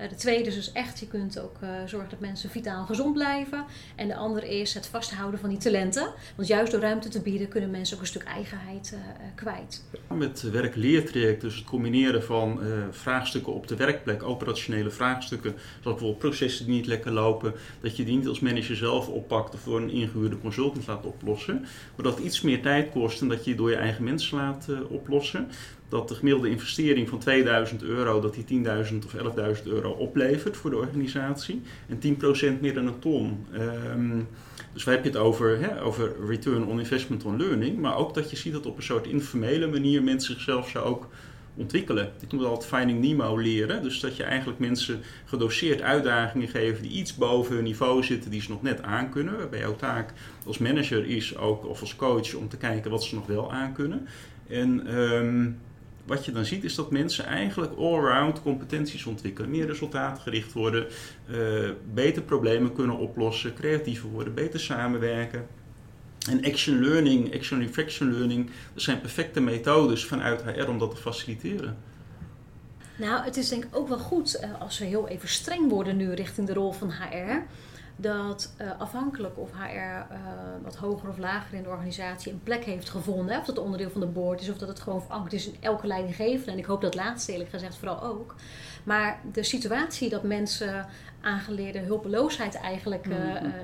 Uh, 0.00 0.08
de 0.08 0.14
tweede 0.14 0.48
is 0.48 0.54
dus 0.54 0.72
echt, 0.72 0.98
je 0.98 1.06
kunt 1.06 1.38
ook 1.38 1.56
uh, 1.62 1.68
zorgen 1.86 2.10
dat 2.10 2.20
mensen 2.20 2.50
vitaal 2.50 2.84
gezond 2.86 3.12
blijven. 3.14 3.64
En 3.94 4.08
de 4.08 4.16
andere 4.16 4.58
is 4.58 4.74
het 4.74 4.86
vasthouden 4.86 5.40
van 5.40 5.48
die 5.48 5.58
talenten. 5.58 6.12
Want 6.36 6.48
juist 6.48 6.72
door 6.72 6.80
ruimte 6.80 7.08
te 7.08 7.20
bieden 7.20 7.48
kunnen 7.48 7.70
mensen 7.70 7.96
ook 7.96 8.02
een 8.02 8.08
stuk 8.08 8.22
eigenheid 8.22 8.94
uh, 8.94 9.00
kwijt. 9.34 9.84
Met 10.08 10.50
werk-leertraject, 10.50 11.40
dus 11.40 11.56
het 11.56 11.64
combineren 11.64 12.22
van 12.22 12.60
vraagstukken 12.90 13.54
op 13.54 13.68
de 13.68 13.76
werkplek, 13.76 14.22
operationele 14.22 14.90
vraagstukken, 14.90 15.50
zoals 15.50 15.82
bijvoorbeeld 15.82 16.18
processen 16.18 16.66
die 16.66 16.74
niet 16.74 16.86
lekker 16.86 17.12
lopen, 17.12 17.54
dat 17.80 17.96
je 17.96 18.04
die 18.04 18.16
niet 18.16 18.26
als 18.26 18.40
manager 18.40 18.76
zelf 18.76 19.08
oppakt 19.08 19.54
of 19.54 19.62
door 19.62 19.80
een 19.80 19.90
ingehuurde 19.90 20.38
consultant 20.38 20.86
laat 20.86 21.04
oplossen. 21.04 21.60
Maar 21.96 22.04
dat 22.04 22.18
iets 22.18 22.40
meer 22.40 22.62
tijd 22.62 22.90
kost 22.90 23.20
en 23.20 23.28
dat 23.28 23.44
je 23.44 23.54
door 23.54 23.70
je 23.70 23.76
eigen 23.76 24.04
mensen 24.04 24.36
laat 24.36 24.68
oplossen 24.88 25.48
dat 25.88 26.08
de 26.08 26.14
gemiddelde 26.14 26.50
investering 26.50 27.08
van 27.08 27.18
2000 27.18 27.82
euro, 27.82 28.20
dat 28.20 28.34
die 28.34 28.64
10.000 28.90 28.96
of 29.04 29.14
11.000 29.56 29.62
euro 29.64 29.90
oplevert 29.90 30.56
voor 30.56 30.70
de 30.70 30.76
organisatie. 30.76 31.62
En 31.88 32.16
10% 32.56 32.60
meer 32.60 32.74
dan 32.74 32.86
een 32.86 32.98
ton. 32.98 33.46
Um, 33.54 34.28
dus 34.72 34.84
we 34.84 34.90
hebben 34.90 35.12
het 35.12 35.20
over, 35.20 35.60
hè, 35.60 35.82
over 35.82 36.14
return 36.26 36.66
on 36.66 36.78
investment 36.78 37.24
on 37.24 37.36
learning. 37.36 37.78
Maar 37.78 37.96
ook 37.96 38.14
dat 38.14 38.30
je 38.30 38.36
ziet 38.36 38.52
dat 38.52 38.66
op 38.66 38.76
een 38.76 38.82
soort 38.82 39.06
informele 39.06 39.66
manier 39.66 40.02
mensen 40.02 40.34
zichzelf 40.34 40.68
zo 40.68 40.78
ook 40.78 41.08
ontwikkelen. 41.56 42.12
Ik 42.20 42.32
noem 42.32 42.40
het 42.40 42.50
altijd 42.50 42.74
Finding 42.74 43.00
Nemo 43.00 43.36
leren. 43.36 43.82
Dus 43.82 44.00
dat 44.00 44.16
je 44.16 44.22
eigenlijk 44.22 44.58
mensen 44.58 45.00
gedoseerd 45.24 45.82
uitdagingen 45.82 46.48
geeft 46.48 46.82
die 46.82 46.90
iets 46.90 47.14
boven 47.14 47.54
hun 47.54 47.64
niveau 47.64 48.02
zitten, 48.02 48.30
die 48.30 48.42
ze 48.42 48.50
nog 48.50 48.62
net 48.62 48.82
aankunnen. 48.82 49.36
Waarbij 49.36 49.58
jouw 49.58 49.76
taak 49.76 50.12
als 50.46 50.58
manager 50.58 51.06
is 51.06 51.36
ook, 51.36 51.66
of 51.66 51.80
als 51.80 51.96
coach, 51.96 52.34
om 52.34 52.48
te 52.48 52.56
kijken 52.56 52.90
wat 52.90 53.04
ze 53.04 53.14
nog 53.14 53.26
wel 53.26 53.52
aankunnen. 53.52 54.06
En 54.48 54.98
um, 54.98 55.58
wat 56.06 56.24
je 56.24 56.32
dan 56.32 56.44
ziet 56.44 56.64
is 56.64 56.74
dat 56.74 56.90
mensen 56.90 57.24
eigenlijk 57.24 57.72
all-round 57.78 58.42
competenties 58.42 59.04
ontwikkelen. 59.04 59.50
Meer 59.50 59.66
resultaatgericht 59.66 60.52
worden, 60.52 60.86
uh, 61.30 61.70
beter 61.94 62.22
problemen 62.22 62.72
kunnen 62.72 62.98
oplossen, 62.98 63.54
creatiever 63.54 64.08
worden, 64.08 64.34
beter 64.34 64.60
samenwerken. 64.60 65.46
En 66.30 66.44
action 66.44 66.80
learning, 66.80 67.34
action 67.34 67.60
reflection 67.60 68.12
learning, 68.12 68.50
dat 68.74 68.82
zijn 68.82 69.00
perfecte 69.00 69.40
methodes 69.40 70.04
vanuit 70.04 70.42
HR 70.42 70.68
om 70.68 70.78
dat 70.78 70.90
te 70.90 70.96
faciliteren. 70.96 71.76
Nou, 72.96 73.24
het 73.24 73.36
is 73.36 73.48
denk 73.48 73.64
ik 73.64 73.76
ook 73.76 73.88
wel 73.88 73.98
goed 73.98 74.40
uh, 74.42 74.60
als 74.60 74.78
we 74.78 74.84
heel 74.84 75.08
even 75.08 75.28
streng 75.28 75.70
worden 75.70 75.96
nu 75.96 76.12
richting 76.12 76.46
de 76.46 76.52
rol 76.52 76.72
van 76.72 76.90
HR 76.90 77.42
dat 77.96 78.52
uh, 78.60 78.70
afhankelijk 78.78 79.38
of 79.38 79.50
HR 79.52 79.76
uh, 79.76 80.18
wat 80.62 80.76
hoger 80.76 81.08
of 81.08 81.18
lager 81.18 81.56
in 81.56 81.62
de 81.62 81.68
organisatie 81.68 82.32
een 82.32 82.42
plek 82.42 82.64
heeft 82.64 82.90
gevonden, 82.90 83.38
of 83.38 83.44
dat 83.44 83.58
onderdeel 83.58 83.90
van 83.90 84.00
de 84.00 84.06
board 84.06 84.40
is, 84.40 84.50
of 84.50 84.58
dat 84.58 84.68
het 84.68 84.80
gewoon 84.80 85.02
verankerd 85.02 85.32
is 85.32 85.46
in 85.46 85.56
elke 85.60 85.86
leidinggevende. 85.86 86.50
En 86.50 86.58
ik 86.58 86.64
hoop 86.64 86.80
dat 86.80 86.94
laatste 86.94 87.32
eerlijk 87.32 87.50
gezegd 87.50 87.76
vooral 87.76 88.02
ook. 88.02 88.34
Maar 88.84 89.20
de 89.32 89.42
situatie 89.42 90.08
dat 90.08 90.22
mensen 90.22 90.86
aangeleerde 91.20 91.78
hulpeloosheid 91.78 92.54
eigenlijk 92.54 93.06
uh, 93.06 93.16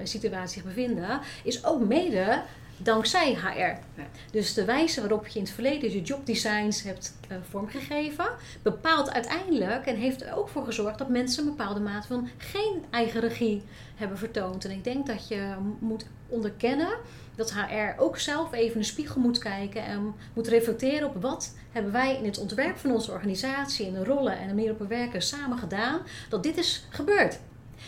situatie 0.03 0.49
zich 0.49 0.65
bevinden, 0.65 1.21
is 1.45 1.65
ook 1.65 1.81
mede 1.87 2.43
dankzij 2.83 3.35
HR. 3.35 4.01
Dus 4.31 4.55
de 4.55 4.65
wijze 4.65 5.01
waarop 5.01 5.27
je 5.27 5.39
in 5.39 5.45
het 5.45 5.55
verleden 5.55 5.93
je 5.93 6.03
jobdesigns 6.03 6.83
hebt 6.83 7.15
uh, 7.31 7.37
vormgegeven, 7.51 8.27
bepaalt 8.63 9.11
uiteindelijk 9.13 9.87
en 9.87 9.97
heeft 9.97 10.23
er 10.23 10.37
ook 10.37 10.49
voor 10.49 10.65
gezorgd 10.65 10.99
dat 10.99 11.09
mensen 11.09 11.43
een 11.43 11.57
bepaalde 11.57 11.81
mate 11.81 12.07
van 12.07 12.29
geen 12.37 12.85
eigen 12.91 13.21
regie 13.21 13.63
hebben 13.97 14.19
vertoond. 14.19 14.65
En 14.65 14.71
ik 14.71 14.85
denk 14.85 15.07
dat 15.07 15.29
je 15.29 15.55
moet 15.79 16.07
onderkennen 16.29 16.99
dat 17.35 17.53
HR 17.53 18.01
ook 18.01 18.19
zelf 18.19 18.53
even 18.53 18.75
in 18.75 18.81
de 18.81 18.87
spiegel 18.87 19.21
moet 19.21 19.39
kijken 19.39 19.85
en 19.85 20.15
moet 20.33 20.49
reflecteren 20.49 21.09
op 21.09 21.23
wat 21.23 21.55
hebben 21.71 21.93
wij 21.93 22.17
in 22.17 22.25
het 22.25 22.39
ontwerp 22.39 22.77
van 22.77 22.91
onze 22.91 23.11
organisatie 23.11 23.87
en 23.87 23.93
de 23.93 24.05
rollen 24.05 24.39
en 24.39 24.49
de 24.49 24.55
manier 24.55 24.71
op 24.71 24.79
we 24.79 24.87
werken 24.87 25.23
samen 25.23 25.59
gedaan, 25.59 26.01
dat 26.29 26.43
dit 26.43 26.57
is 26.57 26.87
gebeurd. 26.89 27.39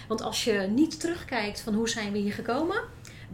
Want 0.08 0.22
als 0.22 0.44
je 0.44 0.52
niet 0.52 1.00
terugkijkt 1.00 1.60
van 1.60 1.74
hoe 1.74 1.88
zijn 1.88 2.12
we 2.12 2.18
hier 2.18 2.32
gekomen, 2.32 2.80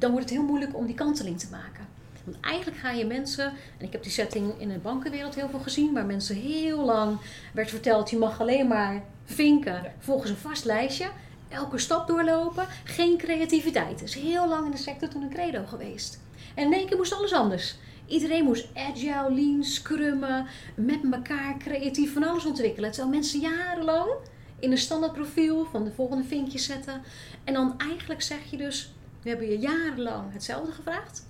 dan 0.00 0.11
wordt 0.11 0.28
het 0.28 0.38
heel 0.38 0.47
moeilijk 0.47 0.76
om 0.76 0.87
die 0.87 0.95
kanteling 0.95 1.38
te 1.38 1.50
maken. 1.50 1.88
Want 2.25 2.37
eigenlijk 2.40 2.76
ga 2.76 2.90
je 2.90 3.04
mensen, 3.04 3.45
en 3.78 3.87
ik 3.87 3.92
heb 3.92 4.02
die 4.02 4.12
setting 4.12 4.52
in 4.59 4.69
de 4.69 4.78
bankenwereld 4.78 5.35
heel 5.35 5.49
veel 5.49 5.59
gezien, 5.59 5.92
waar 5.92 6.07
mensen 6.07 6.37
heel 6.37 6.85
lang 6.85 7.19
werd 7.52 7.71
verteld: 7.71 8.11
je 8.11 8.19
mag 8.19 8.40
alleen 8.40 8.69
maar 8.69 9.02
vinken 9.25 9.92
volgens 9.99 10.30
een 10.30 10.37
vast 10.37 10.64
lijstje, 10.64 11.11
elke 11.49 11.78
stap 11.78 12.07
doorlopen, 12.07 12.66
geen 12.85 13.16
creativiteit. 13.16 13.99
Dat 13.99 14.09
is 14.09 14.14
heel 14.14 14.49
lang 14.49 14.64
in 14.64 14.71
de 14.71 14.76
sector 14.76 15.09
toen 15.09 15.23
een 15.23 15.30
credo 15.30 15.64
geweest. 15.66 16.21
En 16.54 16.64
in 16.64 16.73
één 16.73 16.87
keer 16.87 16.97
moest 16.97 17.14
alles 17.14 17.33
anders. 17.33 17.76
Iedereen 18.07 18.45
moest 18.45 18.69
agile, 18.75 19.35
lean, 19.35 19.64
scrummen, 19.64 20.47
met 20.75 21.00
elkaar 21.12 21.57
creatief 21.59 22.12
van 22.12 22.25
alles 22.25 22.45
ontwikkelen. 22.45 22.90
Terwijl 22.90 23.14
mensen 23.14 23.40
jarenlang 23.40 24.11
in 24.59 24.71
een 24.71 24.78
standaard 24.78 25.12
profiel 25.12 25.64
van 25.64 25.85
de 25.85 25.90
volgende 25.90 26.25
vinkje 26.25 26.59
zetten. 26.59 27.02
En 27.45 27.54
dan 27.54 27.75
eigenlijk 27.78 28.23
zeg 28.23 28.50
je 28.50 28.57
dus, 28.57 28.92
we 29.23 29.29
hebben 29.29 29.49
je 29.49 29.59
jarenlang 29.59 30.33
hetzelfde 30.33 30.73
gevraagd. 30.73 31.27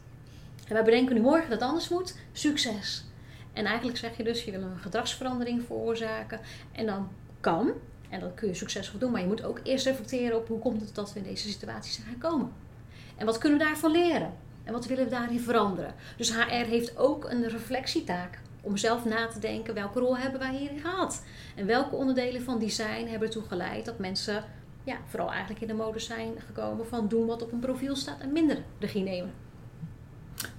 En 0.67 0.75
wij 0.75 0.85
bedenken 0.85 1.15
nu 1.15 1.21
morgen 1.21 1.51
dat 1.51 1.61
het 1.61 1.69
anders 1.69 1.89
moet. 1.89 2.17
Succes. 2.33 3.05
En 3.53 3.65
eigenlijk 3.65 3.99
zeg 3.99 4.17
je 4.17 4.25
dus, 4.25 4.45
je 4.45 4.51
wil 4.51 4.63
een 4.63 4.79
gedragsverandering 4.79 5.63
veroorzaken. 5.67 6.41
En 6.73 6.87
dan 6.87 7.09
kan, 7.41 7.73
en 8.09 8.21
dat 8.21 8.35
kun 8.35 8.49
je 8.49 8.55
succesvol 8.55 8.99
doen, 8.99 9.11
maar 9.11 9.21
je 9.21 9.27
moet 9.27 9.45
ook 9.45 9.61
eerst 9.63 9.87
reflecteren 9.87 10.37
op 10.37 10.49
hoe 10.49 10.59
komt 10.59 10.81
het 10.81 10.95
dat 10.95 11.13
we 11.13 11.19
in 11.19 11.25
deze 11.25 11.49
situatie 11.49 11.93
zijn 11.93 12.07
gekomen. 12.07 12.53
En 13.17 13.27
wat 13.27 13.39
kunnen 13.39 13.59
we 13.59 13.65
daarvan 13.65 13.91
leren? 13.91 14.33
En 14.65 14.73
wat 14.73 14.87
willen 14.87 15.05
we 15.05 15.11
daarin 15.11 15.41
veranderen? 15.41 15.95
Dus 16.17 16.35
HR 16.35 16.67
heeft 16.67 16.97
ook 16.97 17.31
een 17.31 17.49
reflectietaak 17.49 18.39
om 18.61 18.77
zelf 18.77 19.05
na 19.05 19.27
te 19.27 19.39
denken 19.39 19.75
welke 19.75 19.99
rol 19.99 20.19
hebben 20.19 20.41
wij 20.41 20.57
hierin 20.57 20.81
gehad. 20.81 21.23
En 21.57 21.67
welke 21.67 21.95
onderdelen 21.95 22.43
van 22.43 22.59
design 22.59 23.07
hebben 23.07 23.29
ertoe 23.29 23.43
geleid 23.49 23.85
dat 23.85 23.99
mensen 23.99 24.45
ja, 24.85 24.99
vooral 25.07 25.31
eigenlijk 25.31 25.61
in 25.61 25.69
de 25.69 25.75
mode 25.75 25.99
zijn 25.99 26.33
gekomen 26.47 26.87
van 26.87 27.09
doen 27.09 27.27
wat 27.27 27.43
op 27.43 27.53
een 27.53 27.59
profiel 27.59 27.97
staat 27.97 28.21
en 28.21 28.33
minder 28.33 28.63
regie 28.79 29.03
nemen. 29.03 29.33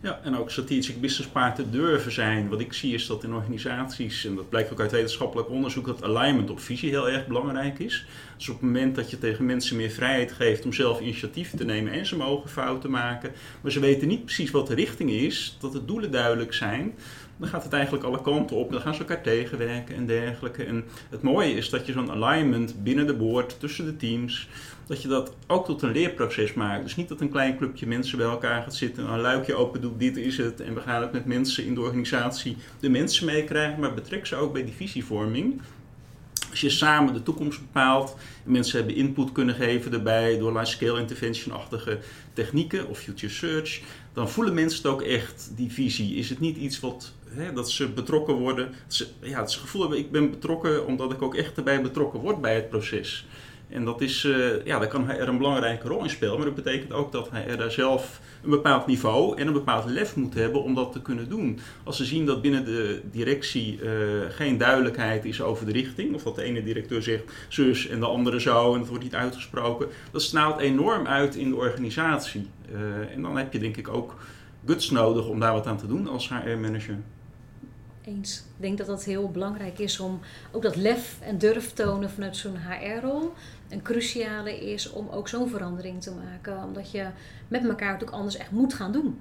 Ja, 0.02 0.20
en 0.24 0.38
ook 0.38 0.50
strategic 0.50 1.02
business 1.02 1.32
partner 1.32 1.72
durven 1.72 2.12
zijn. 2.12 2.50
Wat 2.50 2.60
ik 2.60 2.74
zie 2.74 2.94
is 2.94 3.08
dat 3.08 3.24
in 3.24 3.34
organisaties, 3.34 4.26
en 4.26 4.36
dat 4.36 4.50
blijkt 4.50 4.72
ook 4.72 4.80
uit 4.80 4.92
wetenschappelijk 4.92 5.50
onderzoek, 5.50 5.86
dat 5.86 6.04
alignment 6.04 6.50
op 6.50 6.60
visie 6.60 6.90
heel 6.90 7.10
erg 7.10 7.28
belangrijk 7.28 7.80
is. 7.80 8.06
Dus 8.38 8.50
op 8.50 8.56
het 8.56 8.64
moment 8.64 8.96
dat 8.96 9.10
je 9.10 9.18
tegen 9.18 9.46
mensen 9.46 9.76
meer 9.76 9.90
vrijheid 9.90 10.32
geeft 10.32 10.66
om 10.66 10.74
zelf 10.74 11.00
initiatief 11.00 11.56
te 11.56 11.66
nemen 11.66 11.94
en 11.94 12.06
ze 12.06 12.16
mogen 12.16 12.50
fouten 12.50 12.90
maken, 12.90 13.32
maar 13.62 13.72
ze 13.72 13.80
weten 13.80 14.08
niet 14.08 14.26
precies 14.26 14.52
wat 14.52 14.68
de 14.68 14.76
richting 14.76 15.12
is, 15.12 15.58
dat 15.60 15.72
de 15.72 15.86
doelen 15.86 16.12
duidelijk 16.12 16.54
zijn, 16.54 16.94
dan 17.38 17.50
gaat 17.50 17.64
het 17.64 17.74
eigenlijk 17.74 18.04
alle 18.04 18.22
kanten 18.22 18.56
op. 18.56 18.72
Dan 18.72 18.82
gaan 18.82 18.94
ze 18.94 19.00
elkaar 19.00 19.22
tegenwerken 19.22 19.96
en 19.96 20.06
dergelijke. 20.06 20.64
En 20.64 20.84
het 21.10 21.22
mooie 21.22 21.54
is 21.54 21.70
dat 21.70 21.86
je 21.86 21.92
zo'n 21.92 22.12
alignment 22.12 22.84
binnen 22.84 23.08
de 23.08 23.14
board, 23.14 23.60
tussen 23.60 23.86
de 23.86 23.98
teams, 23.98 24.50
dat 24.88 25.02
je 25.02 25.08
dat 25.08 25.36
ook 25.48 25.66
tot 25.66 25.82
een 25.82 25.92
leerproces 25.92 26.54
maakt. 26.54 26.84
Dus 26.84 26.96
niet 26.96 27.10
dat 27.10 27.22
een 27.22 27.30
klein 27.30 27.58
clubje 27.58 27.88
mensen 27.88 28.18
bij 28.18 28.28
elkaar 28.28 28.62
gaat 28.62 28.76
zitten, 28.76 29.12
een 29.12 29.20
luikje 29.20 29.56
open 29.56 29.82
doet, 29.82 30.00
dit 30.00 30.18
is 30.18 30.38
het. 30.38 30.62
En 30.62 30.74
we 30.74 30.82
gaan 30.82 31.02
het 31.02 31.12
met 31.12 31.26
mensen 31.26 31.66
in 31.66 31.74
de 31.74 31.82
organisatie 31.82 32.58
de 32.80 32.90
mensen 32.90 33.26
meekrijgen, 33.26 33.80
maar 33.80 33.94
betrek 33.94 34.26
ze 34.26 34.36
ook 34.36 34.54
bij 34.54 34.64
die 34.64 34.74
visievorming. 34.74 35.62
Als 36.50 36.62
je 36.62 36.70
samen 36.70 37.14
de 37.14 37.24
toekomst 37.24 37.60
bepaalt, 37.60 38.16
en 38.46 38.52
mensen 38.52 38.78
hebben 38.78 38.96
input 38.96 39.32
kunnen 39.32 39.56
geven 39.56 39.92
daarbij 39.92 40.38
door 40.38 40.52
large-scale 40.52 41.00
intervention-achtige 41.00 42.00
technieken 42.34 42.88
of 42.88 42.98
future 42.98 43.34
search, 43.34 43.82
dan 44.14 44.30
voelen 44.30 44.54
mensen 44.54 44.78
het 44.78 44.92
ook 44.92 45.02
echt, 45.02 45.52
die 45.56 45.72
visie. 45.72 46.16
Is 46.16 46.30
het 46.30 46.40
niet 46.40 46.58
iets 46.58 46.80
wat 46.80 47.14
hè, 47.34 47.54
dat 47.54 47.72
ze 47.72 47.90
betrokken 47.90 48.36
worden. 48.36 48.66
Dat 48.66 48.94
ze, 48.94 49.08
ja, 49.22 49.40
het 49.42 49.54
gevoel 49.54 49.82
hebben, 49.82 50.00
ik 50.00 50.12
ben 50.12 50.30
betrokken 50.30 50.86
omdat 50.86 51.12
ik 51.12 51.22
ook 51.22 51.36
echt 51.36 51.58
erbij 51.58 51.82
betrokken 51.82 52.20
word 52.20 52.42
bij 52.42 52.56
het 52.56 52.70
proces. 52.70 53.26
En 53.72 53.86
dat 53.86 54.02
is, 54.02 54.24
uh, 54.24 54.66
ja, 54.66 54.80
daar 54.80 54.88
kan 54.88 55.06
hij 55.06 55.20
er 55.20 55.28
een 55.28 55.38
belangrijke 55.38 55.88
rol 55.88 56.04
in 56.04 56.10
spelen. 56.10 56.36
Maar 56.36 56.46
dat 56.46 56.56
betekent 56.56 56.94
ook 56.94 57.12
dat 57.12 57.30
hij 57.30 57.58
er 57.58 57.72
zelf 57.72 58.22
een 58.44 58.50
bepaald 58.50 58.88
niveau 58.88 59.38
en 59.38 59.48
een 59.48 59.54
bepaald 59.54 59.86
lef 59.86 60.16
moet 60.16 60.34
hebben 60.34 60.64
om 60.64 60.76
dat 60.76 60.92
te 60.92 61.02
kunnen 61.02 61.30
doen. 61.30 61.60
Als 61.84 61.98
ze 61.98 62.06
zien 62.06 62.26
dat 62.26 62.42
binnen 62.42 62.66
de 62.66 63.02
directie 63.12 63.80
uh, 63.82 63.90
geen 64.30 64.58
duidelijkheid 64.58 65.26
is 65.26 65.42
over 65.42 65.66
de 65.66 65.72
richting, 65.72 66.14
of 66.14 66.24
dat 66.24 66.36
de 66.36 66.44
ene 66.44 66.64
directeur 66.64 67.04
zegt 67.04 67.24
zus 67.50 67.88
en 67.88 68.00
de 68.00 68.06
andere 68.06 68.40
zo 68.42 68.74
en 68.74 68.80
het 68.80 68.90
wordt 68.90 69.04
niet 69.04 69.16
uitgesproken, 69.16 69.88
dat 70.12 70.22
snaalt 70.22 70.60
enorm 70.60 71.08
uit 71.08 71.36
in 71.36 71.50
de 71.50 71.56
organisatie. 71.56 72.48
Uh, 72.72 73.14
en 73.16 73.22
dan 73.22 73.38
heb 73.38 73.54
je 73.54 73.60
denk 73.60 73.78
ik 73.78 73.88
ook 73.88 74.16
guts 74.66 74.90
nodig 74.90 75.28
om 75.28 75.40
daar 75.40 75.54
wat 75.54 75.68
aan 75.68 75.78
te 75.78 75.88
doen 75.88 76.08
als 76.08 76.30
HR-manager. 76.30 76.98
Eens. 78.16 78.38
Ik 78.38 78.62
denk 78.62 78.78
dat 78.78 78.88
dat 78.88 79.04
heel 79.04 79.32
belangrijk 79.32 79.80
is 79.80 80.00
om 80.00 80.20
ook 80.52 80.62
dat 80.62 80.76
lef 80.76 81.18
en 81.22 81.38
durf 81.38 81.74
tonen 81.74 82.10
vanuit 82.10 82.38
zo'n 82.38 82.58
HR-rol. 82.58 83.34
Een 83.70 83.82
cruciale 83.82 84.72
is 84.72 84.92
om 84.92 85.10
ook 85.10 85.28
zo'n 85.28 85.50
verandering 85.50 86.02
te 86.02 86.12
maken. 86.12 86.64
Omdat 86.64 86.92
je 86.92 87.08
met 87.48 87.64
elkaar 87.68 87.94
het 87.94 88.04
ook 88.04 88.10
anders 88.10 88.38
echt 88.38 88.52
moet 88.52 88.74
gaan 88.74 88.92
doen. 88.92 89.20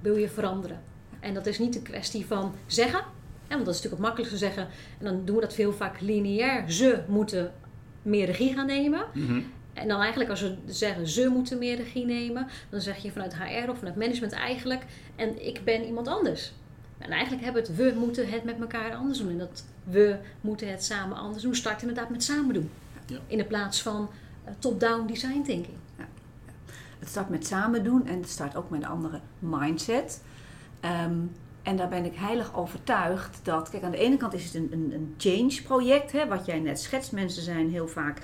Wil 0.00 0.16
je 0.16 0.28
veranderen. 0.28 0.80
En 1.20 1.34
dat 1.34 1.46
is 1.46 1.58
niet 1.58 1.76
een 1.76 1.82
kwestie 1.82 2.26
van 2.26 2.54
zeggen. 2.66 3.00
want 3.48 3.64
dat 3.64 3.74
is 3.74 3.82
natuurlijk 3.82 3.92
het 3.92 4.00
makkelijkste 4.00 4.38
zeggen. 4.38 4.68
En 4.98 5.04
dan 5.04 5.24
doen 5.24 5.34
we 5.34 5.40
dat 5.40 5.54
veel 5.54 5.72
vaak 5.72 6.00
lineair. 6.00 6.70
Ze 6.70 7.02
moeten 7.08 7.52
meer 8.02 8.26
regie 8.26 8.54
gaan 8.54 8.66
nemen. 8.66 9.06
Mhm. 9.14 9.40
En 9.72 9.88
dan 9.88 10.00
eigenlijk 10.00 10.30
als 10.30 10.40
we 10.40 10.56
zeggen 10.66 11.08
ze 11.08 11.28
moeten 11.28 11.58
meer 11.58 11.76
regie 11.76 12.04
nemen, 12.04 12.46
dan 12.70 12.80
zeg 12.80 12.96
je 12.96 13.12
vanuit 13.12 13.36
HR 13.36 13.70
of 13.70 13.78
vanuit 13.78 13.96
management 13.96 14.32
eigenlijk, 14.32 14.82
en 15.16 15.46
ik 15.46 15.64
ben 15.64 15.84
iemand 15.84 16.08
anders. 16.08 16.52
En 16.98 17.10
eigenlijk 17.10 17.44
hebben 17.44 17.62
we 17.62 17.68
het, 17.68 17.78
we 17.78 17.98
moeten 17.98 18.28
het 18.28 18.44
met 18.44 18.60
elkaar 18.60 18.94
anders 18.94 19.18
doen. 19.18 19.30
En 19.30 19.38
dat 19.38 19.64
we 19.84 20.16
moeten 20.40 20.70
het 20.70 20.84
samen 20.84 21.16
anders 21.16 21.42
doen, 21.42 21.54
start 21.54 21.80
inderdaad 21.80 22.10
met 22.10 22.22
samen 22.22 22.54
doen. 22.54 22.70
Ja. 23.06 23.18
In 23.26 23.38
de 23.38 23.44
plaats 23.44 23.82
van 23.82 24.08
uh, 24.44 24.50
top-down 24.58 25.06
design 25.06 25.42
thinking. 25.42 25.76
Ja. 25.98 26.04
Het 26.98 27.08
start 27.08 27.28
met 27.28 27.46
samen 27.46 27.84
doen 27.84 28.06
en 28.06 28.20
het 28.20 28.28
start 28.28 28.56
ook 28.56 28.70
met 28.70 28.82
een 28.82 28.88
andere 28.88 29.20
mindset. 29.38 30.22
Um, 31.04 31.30
en 31.62 31.76
daar 31.76 31.88
ben 31.88 32.04
ik 32.04 32.14
heilig 32.14 32.56
overtuigd 32.56 33.40
dat, 33.42 33.70
kijk, 33.70 33.82
aan 33.82 33.90
de 33.90 33.96
ene 33.96 34.16
kant 34.16 34.34
is 34.34 34.44
het 34.44 34.54
een, 34.54 34.68
een, 34.72 34.92
een 34.92 35.14
change 35.16 35.62
project, 35.62 36.12
hè, 36.12 36.26
wat 36.26 36.46
jij 36.46 36.58
net 36.58 36.80
schetst. 36.80 37.12
Mensen 37.12 37.42
zijn 37.42 37.70
heel 37.70 37.88
vaak 37.88 38.22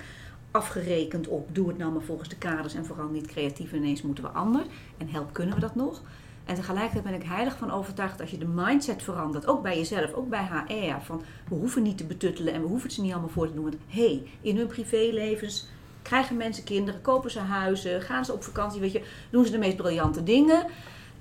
afgerekend 0.51 1.27
op 1.27 1.55
doe 1.55 1.67
het 1.67 1.77
nou 1.77 1.91
maar 1.91 2.01
volgens 2.01 2.29
de 2.29 2.37
kaders 2.37 2.73
en 2.73 2.85
vooral 2.85 3.07
niet 3.07 3.27
creatief 3.27 3.71
en 3.71 3.77
ineens 3.77 4.01
moeten 4.01 4.23
we 4.23 4.29
anders. 4.29 4.67
En 4.97 5.09
help, 5.09 5.33
kunnen 5.33 5.55
we 5.55 5.61
dat 5.61 5.75
nog? 5.75 6.01
En 6.45 6.55
tegelijkertijd 6.55 7.03
ben 7.03 7.13
ik 7.13 7.27
heilig 7.27 7.57
van 7.57 7.71
overtuigd 7.71 8.21
als 8.21 8.31
je 8.31 8.37
de 8.37 8.47
mindset 8.47 9.03
verandert, 9.03 9.47
ook 9.47 9.61
bij 9.61 9.77
jezelf, 9.77 10.13
ook 10.13 10.29
bij 10.29 10.49
HR, 10.67 11.05
van 11.05 11.21
we 11.49 11.55
hoeven 11.55 11.83
niet 11.83 11.97
te 11.97 12.05
betuttelen 12.05 12.53
en 12.53 12.61
we 12.61 12.67
hoeven 12.67 12.85
het 12.85 12.95
ze 12.95 13.01
niet 13.01 13.11
allemaal 13.11 13.29
voor 13.29 13.47
te 13.47 13.53
doen. 13.53 13.63
Want 13.63 13.75
hé, 13.87 14.05
hey, 14.05 14.23
in 14.41 14.57
hun 14.57 14.67
privélevens 14.67 15.67
krijgen 16.01 16.37
mensen 16.37 16.63
kinderen, 16.63 17.01
kopen 17.01 17.31
ze 17.31 17.39
huizen, 17.39 18.01
gaan 18.01 18.25
ze 18.25 18.33
op 18.33 18.43
vakantie, 18.43 18.81
weet 18.81 18.91
je, 18.91 19.03
doen 19.29 19.45
ze 19.45 19.51
de 19.51 19.57
meest 19.57 19.77
briljante 19.77 20.23
dingen. 20.23 20.65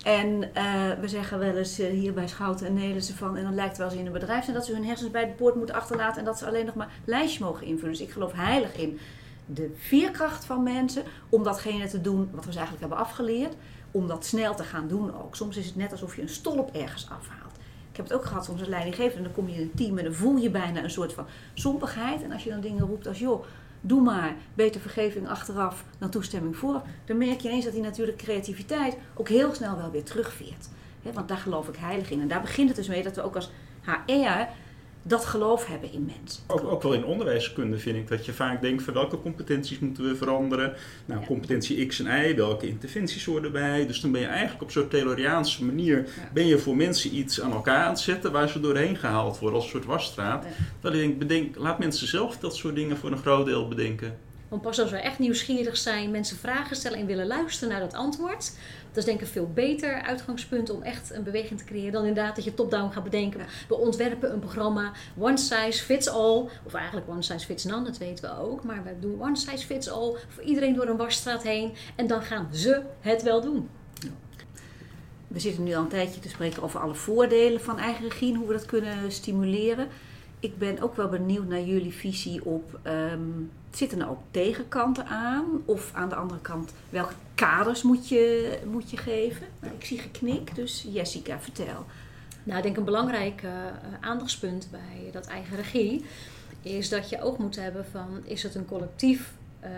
En 0.02 0.26
uh, 0.26 0.90
we 1.00 1.08
zeggen 1.08 1.38
wel 1.38 1.56
eens 1.56 1.80
uh, 1.80 1.90
hier 1.90 2.12
bij 2.12 2.28
Schouten 2.28 2.66
en 2.66 2.74
Nelissen 2.74 3.14
van, 3.14 3.36
en 3.36 3.42
dan 3.42 3.54
lijkt 3.54 3.70
het 3.70 3.78
wel 3.78 3.88
eens 3.88 3.98
in 3.98 4.06
een 4.06 4.12
bedrijf 4.12 4.44
zijn 4.44 4.56
dat 4.56 4.66
ze 4.66 4.72
hun 4.72 4.84
hersens 4.84 5.10
bij 5.10 5.26
de 5.26 5.32
poort 5.32 5.54
moeten 5.54 5.74
achterlaten 5.74 6.18
en 6.18 6.24
dat 6.24 6.38
ze 6.38 6.46
alleen 6.46 6.66
nog 6.66 6.74
maar 6.74 6.92
lijstje 7.04 7.44
mogen 7.44 7.66
invullen. 7.66 7.90
Dus 7.90 8.00
ik 8.00 8.10
geloof 8.10 8.32
heilig 8.32 8.76
in 8.76 8.98
de 9.46 9.70
veerkracht 9.76 10.44
van 10.44 10.62
mensen 10.62 11.02
om 11.28 11.42
datgene 11.42 11.88
te 11.88 12.00
doen 12.00 12.28
wat 12.32 12.44
we 12.44 12.52
ze 12.52 12.58
eigenlijk 12.58 12.80
hebben 12.80 13.06
afgeleerd 13.06 13.54
om 13.92 14.06
dat 14.06 14.26
snel 14.26 14.54
te 14.54 14.64
gaan 14.64 14.88
doen 14.88 15.22
ook. 15.22 15.36
Soms 15.36 15.56
is 15.56 15.66
het 15.66 15.76
net 15.76 15.92
alsof 15.92 16.16
je 16.16 16.22
een 16.22 16.28
stolp 16.28 16.74
ergens 16.74 17.04
afhaalt. 17.04 17.56
Ik 17.90 17.96
heb 17.96 18.08
het 18.08 18.16
ook 18.16 18.24
gehad 18.24 18.44
soms 18.44 18.60
als 18.60 18.68
leidinggever 18.68 19.16
en 19.16 19.22
dan 19.22 19.32
kom 19.32 19.48
je 19.48 19.54
in 19.54 19.60
een 19.60 19.74
team 19.74 19.98
en 19.98 20.04
dan 20.04 20.14
voel 20.14 20.36
je 20.36 20.50
bijna 20.50 20.82
een 20.82 20.90
soort 20.90 21.12
van 21.12 21.26
sompigheid. 21.54 22.22
En 22.22 22.32
als 22.32 22.44
je 22.44 22.50
dan 22.50 22.60
dingen 22.60 22.86
roept 22.86 23.06
als 23.06 23.18
joh, 23.18 23.44
doe 23.80 24.00
maar, 24.00 24.34
beter 24.54 24.80
vergeving 24.80 25.28
achteraf 25.28 25.84
dan 25.98 26.10
toestemming 26.10 26.56
voor. 26.56 26.82
Dan 27.04 27.18
merk 27.18 27.40
je 27.40 27.48
eens 27.48 27.64
dat 27.64 27.72
die 27.72 27.82
natuurlijke 27.82 28.24
creativiteit 28.24 28.96
ook 29.14 29.28
heel 29.28 29.54
snel 29.54 29.76
wel 29.76 29.90
weer 29.90 30.04
terugveert. 30.04 30.68
want 31.12 31.28
daar 31.28 31.36
geloof 31.36 31.68
ik 31.68 31.76
heilig 31.76 32.10
in. 32.10 32.20
En 32.20 32.28
daar 32.28 32.40
begint 32.40 32.68
het 32.68 32.76
dus 32.76 32.88
mee 32.88 33.02
dat 33.02 33.16
we 33.16 33.22
ook 33.22 33.34
als 33.34 33.50
HR 33.84 34.48
dat 35.02 35.24
geloof 35.24 35.66
hebben 35.66 35.92
in 35.92 36.10
mensen. 36.16 36.42
Ook, 36.46 36.64
ook 36.64 36.82
wel 36.82 36.92
in 36.92 37.04
onderwijskunde 37.04 37.78
vind 37.78 37.96
ik 37.96 38.08
dat 38.08 38.26
je 38.26 38.32
vaak 38.32 38.60
denkt 38.60 38.82
van 38.82 38.94
welke 38.94 39.20
competenties 39.20 39.78
moeten 39.78 40.04
we 40.04 40.16
veranderen. 40.16 40.74
Nou, 41.04 41.24
competentie 41.26 41.86
X 41.86 42.00
en 42.00 42.30
Y, 42.30 42.34
welke 42.34 42.68
interventies 42.68 43.24
horen 43.24 43.44
erbij. 43.44 43.86
Dus 43.86 44.00
dan 44.00 44.12
ben 44.12 44.20
je 44.20 44.26
eigenlijk 44.26 44.62
op 44.62 44.70
zo'n 44.70 44.88
Tayloriaanse 44.88 45.64
manier 45.64 46.08
ben 46.32 46.46
je 46.46 46.58
voor 46.58 46.76
mensen 46.76 47.16
iets 47.16 47.40
aan 47.40 47.52
elkaar 47.52 47.84
aan 47.84 47.90
het 47.90 48.00
zetten 48.00 48.32
waar 48.32 48.48
ze 48.48 48.60
doorheen 48.60 48.96
gehaald 48.96 49.38
worden 49.38 49.56
als 49.56 49.64
een 49.64 49.70
soort 49.70 49.84
wasstraat. 49.84 50.46
Dat 50.80 50.92
ik 50.92 50.98
denk, 50.98 51.18
bedenk, 51.18 51.56
laat 51.56 51.78
mensen 51.78 52.06
zelf 52.06 52.38
dat 52.38 52.56
soort 52.56 52.74
dingen 52.74 52.96
voor 52.96 53.10
een 53.10 53.18
groot 53.18 53.46
deel 53.46 53.68
bedenken. 53.68 54.18
Want 54.52 54.64
pas 54.64 54.80
als 54.80 54.90
we 54.90 54.96
echt 54.96 55.18
nieuwsgierig 55.18 55.76
zijn, 55.76 56.10
mensen 56.10 56.36
vragen 56.36 56.76
stellen 56.76 56.98
en 56.98 57.06
willen 57.06 57.26
luisteren 57.26 57.68
naar 57.68 57.80
dat 57.80 57.94
antwoord, 57.94 58.52
dat 58.92 58.96
is 58.96 59.04
denk 59.04 59.20
ik 59.20 59.26
een 59.26 59.32
veel 59.32 59.50
beter 59.54 60.02
uitgangspunt 60.02 60.70
om 60.70 60.82
echt 60.82 61.12
een 61.12 61.22
beweging 61.22 61.58
te 61.58 61.64
creëren 61.64 61.92
dan 61.92 62.04
inderdaad 62.04 62.34
dat 62.34 62.44
je 62.44 62.54
top-down 62.54 62.92
gaat 62.92 63.04
bedenken. 63.04 63.40
We 63.68 63.76
ontwerpen 63.76 64.32
een 64.32 64.38
programma 64.38 64.92
one 65.18 65.36
size 65.36 65.84
fits 65.84 66.08
all, 66.08 66.48
of 66.62 66.74
eigenlijk 66.74 67.08
one 67.08 67.22
size 67.22 67.46
fits 67.46 67.64
none, 67.64 67.84
dat 67.84 67.98
weten 67.98 68.30
we 68.30 68.40
ook, 68.40 68.64
maar 68.64 68.84
we 68.84 68.98
doen 69.00 69.22
one 69.22 69.36
size 69.36 69.66
fits 69.66 69.90
all 69.90 70.16
voor 70.28 70.42
iedereen 70.42 70.74
door 70.74 70.86
een 70.86 70.96
wasstraat 70.96 71.42
heen 71.42 71.72
en 71.96 72.06
dan 72.06 72.22
gaan 72.22 72.48
ze 72.52 72.82
het 73.00 73.22
wel 73.22 73.40
doen. 73.40 73.68
We 75.28 75.40
zitten 75.40 75.64
nu 75.64 75.74
al 75.74 75.82
een 75.82 75.88
tijdje 75.88 76.20
te 76.20 76.28
spreken 76.28 76.62
over 76.62 76.80
alle 76.80 76.94
voordelen 76.94 77.60
van 77.60 77.78
eigen 77.78 78.08
regie 78.08 78.32
en 78.32 78.38
hoe 78.38 78.46
we 78.46 78.52
dat 78.52 78.66
kunnen 78.66 79.12
stimuleren. 79.12 79.88
Ik 80.42 80.58
ben 80.58 80.80
ook 80.80 80.96
wel 80.96 81.08
benieuwd 81.08 81.48
naar 81.48 81.62
jullie 81.62 81.92
visie 81.92 82.44
op, 82.44 82.78
ehm, 82.82 83.20
zitten 83.70 84.00
er 84.00 84.08
ook 84.08 84.22
tegenkanten 84.30 85.06
aan? 85.06 85.44
Of 85.64 85.90
aan 85.94 86.08
de 86.08 86.14
andere 86.14 86.40
kant, 86.40 86.72
welke 86.90 87.14
kaders 87.34 87.82
moet 87.82 88.08
je, 88.08 88.58
moet 88.70 88.90
je 88.90 88.96
geven? 88.96 89.46
Nou, 89.60 89.74
ik 89.74 89.84
zie 89.84 89.98
geknik, 89.98 90.54
dus 90.54 90.86
Jessica, 90.88 91.40
vertel. 91.40 91.84
Nou, 92.42 92.58
ik 92.58 92.64
denk 92.64 92.76
een 92.76 92.84
belangrijk 92.84 93.42
uh, 93.42 93.50
aandachtspunt 94.00 94.68
bij 94.70 95.10
dat 95.12 95.26
eigen 95.26 95.56
regie 95.56 96.04
is 96.62 96.88
dat 96.88 97.08
je 97.08 97.22
ook 97.22 97.38
moet 97.38 97.56
hebben 97.56 97.86
van, 97.86 98.20
is 98.24 98.42
het 98.42 98.54
een 98.54 98.66
collectief 98.66 99.32
uh, 99.64 99.68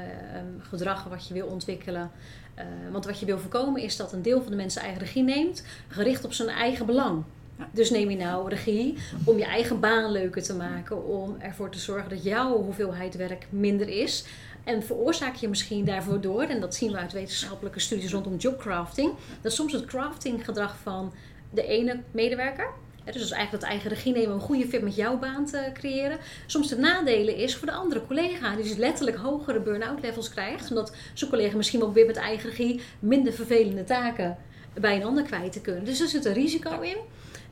gedrag 0.58 1.04
wat 1.04 1.28
je 1.28 1.34
wil 1.34 1.46
ontwikkelen? 1.46 2.10
Uh, 2.58 2.64
want 2.92 3.04
wat 3.04 3.20
je 3.20 3.26
wil 3.26 3.38
voorkomen 3.38 3.82
is 3.82 3.96
dat 3.96 4.12
een 4.12 4.22
deel 4.22 4.42
van 4.42 4.50
de 4.50 4.56
mensen 4.56 4.82
eigen 4.82 5.00
regie 5.00 5.22
neemt, 5.22 5.64
gericht 5.88 6.24
op 6.24 6.32
zijn 6.32 6.48
eigen 6.48 6.86
belang. 6.86 7.24
Dus 7.70 7.90
neem 7.90 8.10
je 8.10 8.16
nou 8.16 8.48
regie 8.48 8.98
om 9.24 9.38
je 9.38 9.44
eigen 9.44 9.80
baan 9.80 10.12
leuker 10.12 10.42
te 10.42 10.54
maken, 10.54 11.06
om 11.06 11.36
ervoor 11.38 11.70
te 11.70 11.78
zorgen 11.78 12.10
dat 12.10 12.22
jouw 12.22 12.62
hoeveelheid 12.62 13.16
werk 13.16 13.46
minder 13.50 13.88
is. 13.88 14.24
En 14.64 14.82
veroorzaak 14.82 15.34
je 15.34 15.48
misschien 15.48 15.84
daarvoor 15.84 16.20
door, 16.20 16.42
en 16.42 16.60
dat 16.60 16.74
zien 16.74 16.92
we 16.92 16.98
uit 16.98 17.12
wetenschappelijke 17.12 17.80
studies 17.80 18.12
rondom 18.12 18.36
jobcrafting, 18.36 19.12
dat 19.40 19.52
soms 19.52 19.72
het 19.72 19.84
craftinggedrag 19.84 20.76
van 20.82 21.12
de 21.50 21.66
ene 21.66 22.00
medewerker 22.10 22.72
dus 23.12 23.30
eigenlijk 23.30 23.50
dat 23.50 23.70
eigen 23.70 23.90
regie 23.90 24.12
nemen, 24.12 24.34
een 24.34 24.40
goede 24.40 24.66
fit 24.66 24.82
met 24.82 24.94
jouw 24.94 25.18
baan 25.18 25.46
te 25.46 25.70
creëren. 25.72 26.18
Soms 26.46 26.68
de 26.68 26.76
nadelen 26.76 27.36
is 27.36 27.56
voor 27.56 27.66
de 27.66 27.72
andere 27.72 28.06
collega, 28.06 28.54
die 28.54 28.64
dus 28.64 28.76
letterlijk 28.76 29.16
hogere 29.16 29.60
burn-out 29.60 30.00
levels 30.00 30.28
krijgt. 30.28 30.68
Omdat 30.68 30.96
zo'n 31.14 31.28
collega 31.28 31.56
misschien 31.56 31.82
ook 31.82 31.94
weer 31.94 32.06
met 32.06 32.16
eigen 32.16 32.50
regie 32.50 32.80
minder 32.98 33.32
vervelende 33.32 33.84
taken 33.84 34.36
bij 34.80 34.96
een 34.96 35.04
ander 35.04 35.24
kwijt 35.24 35.52
te 35.52 35.60
kunnen. 35.60 35.84
Dus 35.84 36.00
er 36.00 36.08
zit 36.08 36.24
een 36.24 36.32
risico 36.32 36.80
in. 36.80 36.96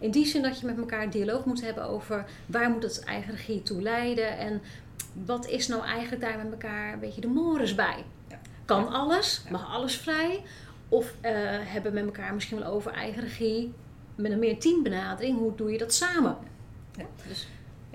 In 0.02 0.10
die 0.10 0.26
zin 0.26 0.42
dat 0.42 0.60
je 0.60 0.66
met 0.66 0.78
elkaar 0.78 1.02
een 1.02 1.10
dialoog 1.10 1.44
moet 1.44 1.62
hebben 1.62 1.84
over 1.88 2.24
waar 2.46 2.70
moet 2.70 2.82
het 2.82 3.04
eigen 3.04 3.30
regie 3.30 3.62
toe 3.62 3.82
leiden. 3.82 4.38
En 4.38 4.62
wat 5.24 5.48
is 5.48 5.68
nou 5.68 5.84
eigenlijk 5.84 6.22
daar 6.22 6.38
met 6.38 6.50
elkaar 6.50 6.92
een 6.92 6.98
beetje 6.98 7.20
de 7.20 7.28
mores 7.28 7.74
bij. 7.74 8.04
Kan 8.64 8.88
alles? 8.88 9.42
Mag 9.50 9.74
alles 9.74 9.96
vrij? 9.96 10.42
Of 10.88 11.06
uh, 11.06 11.30
hebben 11.48 11.94
met 11.94 12.04
elkaar 12.04 12.34
misschien 12.34 12.58
wel 12.58 12.72
over 12.72 12.92
eigen 12.92 13.22
regie 13.22 13.72
met 14.14 14.32
een 14.32 14.38
meer 14.38 14.58
teambenadering, 14.58 15.38
hoe 15.38 15.54
doe 15.54 15.72
je 15.72 15.78
dat 15.78 15.94
samen? 15.94 16.36
Ja, 16.96 17.04
dus 17.28 17.48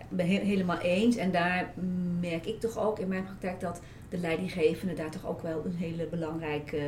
ben 0.09 0.25
helemaal 0.25 0.79
eens. 0.79 1.15
En 1.15 1.31
daar 1.31 1.73
merk 2.19 2.45
ik 2.45 2.59
toch 2.59 2.77
ook 2.77 2.99
in 2.99 3.07
mijn 3.07 3.23
praktijk 3.23 3.59
dat 3.59 3.81
de 4.09 4.17
leidinggevende 4.17 4.93
daar 4.93 5.11
toch 5.11 5.27
ook 5.27 5.41
wel 5.41 5.65
een 5.65 5.75
hele 5.75 6.05
belangrijke 6.05 6.79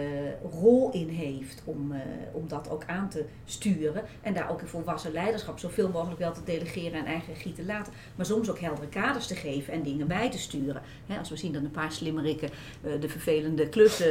rol 0.52 0.92
in 0.92 1.08
heeft 1.08 1.62
om, 1.66 1.92
uh, 1.92 2.00
om 2.32 2.48
dat 2.48 2.70
ook 2.70 2.84
aan 2.86 3.10
te 3.10 3.26
sturen. 3.46 4.04
En 4.22 4.34
daar 4.34 4.52
ook 4.52 4.62
in 4.62 4.68
volwassen 4.68 5.12
leiderschap 5.12 5.60
zoveel 5.60 5.90
mogelijk 5.90 6.20
wel 6.20 6.34
te 6.34 6.44
delegeren 6.44 7.00
en 7.00 7.06
eigen 7.06 7.34
regie 7.34 7.54
te 7.54 7.66
laten. 7.66 7.94
Maar 8.16 8.26
soms 8.26 8.50
ook 8.50 8.60
heldere 8.60 8.88
kaders 8.88 9.28
te 9.28 9.36
geven 9.36 9.74
en 9.74 9.84
dingen 9.84 10.08
bij 10.08 10.32
te 10.32 10.40
sturen. 10.40 10.82
als 11.20 11.30
we 11.30 11.38
zien 11.38 11.54
dat 11.54 11.64
een 11.64 11.72
paar 11.72 11.92
slimmerikken 11.92 12.50
uh, 12.84 13.02
de 13.02 13.10
vervelende 13.10 13.70
klussen 13.70 14.08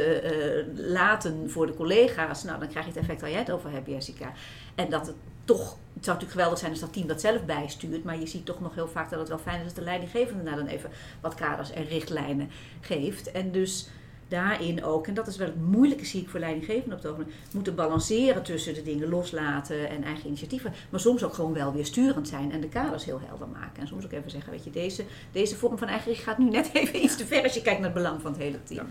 laten 0.75 1.49
voor 1.49 1.65
de 1.65 1.73
collega's, 1.73 2.43
nou 2.43 2.59
dan 2.59 2.69
krijg 2.69 2.85
je 2.85 2.91
het 2.91 3.01
effect 3.01 3.21
waar 3.21 3.29
jij 3.29 3.39
het 3.39 3.51
over 3.51 3.71
hebt, 3.71 3.87
Jessica. 3.87 4.33
En 4.79 4.89
dat 4.89 5.07
het 5.07 5.15
toch, 5.45 5.77
het 5.93 6.05
zou 6.05 6.17
natuurlijk 6.17 6.31
geweldig 6.31 6.59
zijn 6.59 6.71
als 6.71 6.79
dat 6.79 6.93
team 6.93 7.07
dat 7.07 7.21
zelf 7.21 7.45
bijstuurt, 7.45 8.03
maar 8.03 8.19
je 8.19 8.27
ziet 8.27 8.45
toch 8.45 8.61
nog 8.61 8.75
heel 8.75 8.87
vaak 8.87 9.09
dat 9.09 9.19
het 9.19 9.27
wel 9.27 9.37
fijn 9.37 9.59
is 9.59 9.63
als 9.63 9.73
de 9.73 9.81
leidinggevende 9.81 10.43
daar 10.43 10.55
dan 10.55 10.67
even 10.67 10.89
wat 11.21 11.35
kaders 11.35 11.71
en 11.71 11.85
richtlijnen 11.85 12.49
geeft. 12.81 13.31
En 13.31 13.51
dus 13.51 13.89
daarin 14.27 14.83
ook, 14.83 15.07
en 15.07 15.13
dat 15.13 15.27
is 15.27 15.37
wel 15.37 15.47
het 15.47 15.61
moeilijke 15.61 16.05
zie 16.05 16.21
ik 16.21 16.29
voor 16.29 16.39
leidinggevenden 16.39 16.97
op 16.97 17.03
het 17.03 17.11
ogenblik, 17.11 17.35
moeten 17.53 17.75
balanceren 17.75 18.43
tussen 18.43 18.73
de 18.73 18.81
dingen 18.81 19.09
loslaten 19.09 19.89
en 19.89 20.03
eigen 20.03 20.27
initiatieven, 20.27 20.73
maar 20.89 20.99
soms 20.99 21.23
ook 21.23 21.33
gewoon 21.33 21.53
wel 21.53 21.73
weer 21.73 21.85
sturend 21.85 22.27
zijn 22.27 22.51
en 22.51 22.61
de 22.61 22.69
kaders 22.69 23.05
heel 23.05 23.21
helder 23.25 23.47
maken. 23.47 23.81
En 23.81 23.87
soms 23.87 24.05
ook 24.05 24.11
even 24.11 24.31
zeggen, 24.31 24.51
weet 24.51 24.63
je, 24.63 24.69
deze, 24.69 25.03
deze 25.31 25.55
vorm 25.55 25.77
van 25.77 25.87
eigen 25.87 26.15
gaat 26.15 26.37
nu 26.37 26.49
net 26.49 26.69
even 26.73 27.03
iets 27.03 27.17
te 27.17 27.25
ver 27.25 27.43
als 27.43 27.53
je 27.53 27.61
kijkt 27.61 27.79
naar 27.79 27.89
het 27.89 27.97
belang 27.97 28.21
van 28.21 28.31
het 28.31 28.41
hele 28.41 28.63
team. 28.63 28.87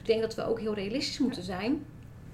Ik 0.00 0.06
denk 0.06 0.20
dat 0.20 0.34
we 0.34 0.46
ook 0.46 0.60
heel 0.60 0.74
realistisch 0.74 1.18
moeten 1.18 1.42
zijn. 1.42 1.84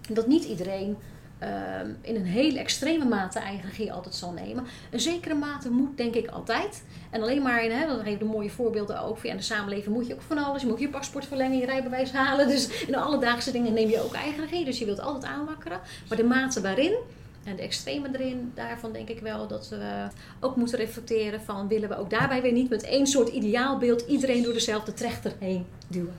Dat 0.08 0.26
niet 0.26 0.44
iedereen 0.44 0.96
Ehm, 1.38 1.88
in 2.00 2.16
een 2.16 2.24
hele 2.24 2.58
extreme 2.58 3.04
mate 3.04 3.38
eigen 3.38 3.68
regie 3.68 3.92
altijd 3.92 4.14
zal 4.14 4.32
nemen. 4.32 4.64
Een 4.90 5.00
zekere 5.00 5.34
mate 5.34 5.70
moet, 5.70 5.96
denk 5.96 6.14
ik, 6.14 6.28
altijd. 6.28 6.84
En 7.10 7.22
alleen 7.22 7.42
maar 7.42 7.64
in, 7.64 7.70
hè, 7.70 7.86
dan 7.86 8.04
geef 8.04 8.18
de 8.18 8.24
mooie 8.24 8.50
voorbeelden 8.50 9.00
ook. 9.00 9.22
in 9.22 9.36
de 9.36 9.42
samenleving 9.42 9.94
moet 9.94 10.06
je 10.06 10.14
ook 10.14 10.22
van 10.22 10.38
alles. 10.38 10.62
Je 10.62 10.68
moet 10.68 10.80
je 10.80 10.88
paspoort 10.88 11.26
verlengen, 11.26 11.58
je 11.58 11.66
rijbewijs 11.66 12.12
halen. 12.12 12.48
Dus 12.48 12.82
in 12.86 12.92
de 12.92 12.98
alledaagse 12.98 13.52
dingen 13.52 13.72
neem 13.72 13.88
je 13.88 14.02
ook 14.04 14.14
eigen 14.14 14.40
regie. 14.40 14.64
Dus 14.64 14.78
je 14.78 14.84
wilt 14.84 15.00
altijd 15.00 15.32
aanwakkeren. 15.32 15.80
Maar 16.08 16.16
de 16.16 16.24
mate 16.24 16.60
waarin 16.60 16.96
en 17.44 17.56
de 17.56 17.62
extreme 17.62 18.08
erin, 18.12 18.52
daarvan 18.54 18.92
denk 18.92 19.08
ik 19.08 19.20
wel 19.20 19.46
dat 19.46 19.68
we 19.68 20.06
ook 20.40 20.56
moeten 20.56 20.78
reflecteren 20.78 21.40
van 21.40 21.68
willen 21.68 21.88
we 21.88 21.96
ook 21.96 22.10
daarbij 22.10 22.42
weer 22.42 22.52
niet 22.52 22.70
met 22.70 22.82
één 22.82 23.06
soort 23.06 23.28
ideaalbeeld 23.28 24.00
iedereen 24.00 24.42
door 24.42 24.52
dezelfde 24.52 24.92
trechter 24.92 25.32
heen 25.38 25.66
duwen. 25.88 26.14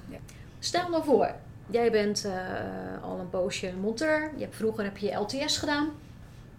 Stel 0.59 0.89
nou 0.89 1.03
voor, 1.03 1.35
Jij 1.69 1.91
bent 1.91 2.25
uh, 2.25 3.03
al 3.03 3.19
een 3.19 3.29
poosje 3.29 3.73
monteur. 3.81 4.31
Je 4.35 4.43
hebt, 4.43 4.55
vroeger 4.55 4.83
heb 4.83 4.97
je 4.97 5.13
LTS 5.13 5.57
gedaan. 5.57 5.89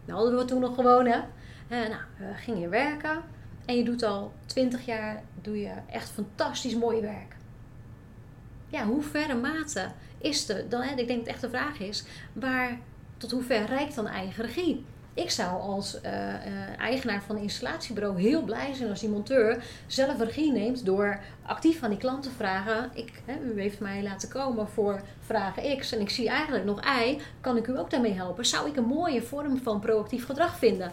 Dat 0.04 0.16
hadden 0.16 0.36
we 0.36 0.44
toen 0.44 0.60
nog 0.60 0.74
gewoon, 0.74 1.06
hè. 1.06 1.18
Uh, 1.18 1.88
nou, 1.88 2.34
ging 2.34 2.60
je 2.60 2.68
werken. 2.68 3.22
En 3.64 3.76
je 3.76 3.84
doet 3.84 4.02
al 4.02 4.32
20 4.46 4.86
jaar 4.86 5.22
doe 5.42 5.60
je 5.60 5.72
echt 5.90 6.10
fantastisch 6.10 6.74
mooi 6.74 7.00
werk. 7.00 7.36
Ja, 8.68 8.84
hoe 8.84 9.02
verre 9.02 9.34
mate 9.34 9.88
is 10.18 10.48
er? 10.48 10.68
Dan, 10.68 10.82
hè, 10.82 10.94
ik 10.94 11.06
denk 11.06 11.18
dat 11.18 11.28
echt 11.28 11.40
de 11.40 11.48
vraag 11.48 11.78
is, 11.78 12.04
waar, 12.32 12.78
tot 13.16 13.30
hoe 13.30 13.42
ver 13.42 13.66
reikt 13.66 13.94
dan 13.94 14.06
eigen 14.06 14.44
regie? 14.44 14.84
Ik 15.16 15.30
zou 15.30 15.60
als 15.60 15.98
uh, 16.04 16.12
uh, 16.12 16.78
eigenaar 16.78 17.22
van 17.22 17.36
een 17.36 17.42
installatiebureau 17.42 18.20
heel 18.20 18.42
blij 18.42 18.74
zijn 18.74 18.90
als 18.90 19.00
die 19.00 19.08
monteur 19.08 19.64
zelf 19.86 20.18
regie 20.18 20.52
neemt 20.52 20.84
door 20.84 21.20
actief 21.42 21.82
aan 21.82 21.90
die 21.90 21.98
klant 21.98 22.22
te 22.22 22.30
vragen. 22.36 22.90
Ik, 22.94 23.22
hè, 23.24 23.34
u 23.40 23.60
heeft 23.60 23.80
mij 23.80 24.02
laten 24.02 24.28
komen 24.28 24.68
voor 24.68 25.00
vragen 25.20 25.78
X 25.78 25.92
en 25.92 26.00
ik 26.00 26.10
zie 26.10 26.28
eigenlijk 26.28 26.64
nog 26.64 26.80
Y. 26.84 27.18
Kan 27.40 27.56
ik 27.56 27.66
u 27.66 27.78
ook 27.78 27.90
daarmee 27.90 28.12
helpen? 28.12 28.46
Zou 28.46 28.68
ik 28.68 28.76
een 28.76 28.84
mooie 28.84 29.22
vorm 29.22 29.58
van 29.62 29.80
proactief 29.80 30.26
gedrag 30.26 30.58
vinden? 30.58 30.92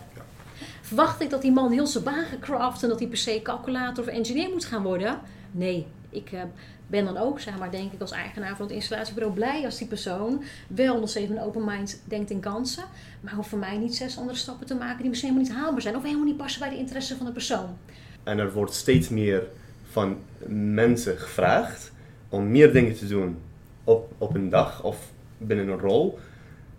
Verwacht 0.81 1.21
ik 1.21 1.29
dat 1.29 1.41
die 1.41 1.51
man 1.51 1.71
heel 1.71 1.87
zijn 1.87 2.03
baan 2.03 2.25
gecraft 2.25 2.83
en 2.83 2.89
dat 2.89 2.99
hij 2.99 3.07
per 3.07 3.17
se 3.17 3.39
calculator 3.43 4.03
of 4.03 4.09
engineer 4.09 4.49
moet 4.49 4.65
gaan 4.65 4.83
worden? 4.83 5.19
Nee, 5.51 5.87
ik 6.13 6.31
uh, 6.31 6.41
ben 6.87 7.05
dan 7.05 7.17
ook, 7.17 7.39
zeg 7.39 7.57
maar, 7.57 7.71
denk 7.71 7.91
ik 7.91 8.01
als 8.01 8.11
eigenaar 8.11 8.55
van 8.55 8.65
het 8.65 8.75
installatiebureau 8.75 9.35
blij 9.35 9.65
als 9.65 9.77
die 9.77 9.87
persoon 9.87 10.43
wel 10.67 10.99
nog 10.99 11.09
steeds 11.09 11.29
een 11.29 11.41
open 11.41 11.65
mind 11.65 12.01
denkt 12.05 12.29
in 12.29 12.39
kansen. 12.39 12.83
Maar 13.21 13.33
hoeft 13.33 13.49
voor 13.49 13.59
mij 13.59 13.77
niet 13.77 13.95
zes 13.95 14.17
andere 14.17 14.37
stappen 14.37 14.67
te 14.67 14.75
maken 14.75 15.01
die 15.01 15.09
misschien 15.09 15.29
helemaal 15.29 15.51
niet 15.51 15.61
haalbaar 15.61 15.81
zijn 15.81 15.95
of 15.95 16.03
helemaal 16.03 16.25
niet 16.25 16.37
passen 16.37 16.61
bij 16.61 16.69
de 16.69 16.77
interesse 16.77 17.17
van 17.17 17.25
de 17.25 17.31
persoon. 17.31 17.77
En 18.23 18.39
er 18.39 18.53
wordt 18.53 18.73
steeds 18.73 19.09
meer 19.09 19.43
van 19.83 20.17
mensen 20.47 21.17
gevraagd 21.17 21.91
om 22.29 22.51
meer 22.51 22.73
dingen 22.73 22.95
te 22.95 23.07
doen 23.07 23.37
op, 23.83 24.11
op 24.17 24.35
een 24.35 24.49
dag 24.49 24.83
of 24.83 25.11
binnen 25.37 25.67
een 25.67 25.79
rol. 25.79 26.19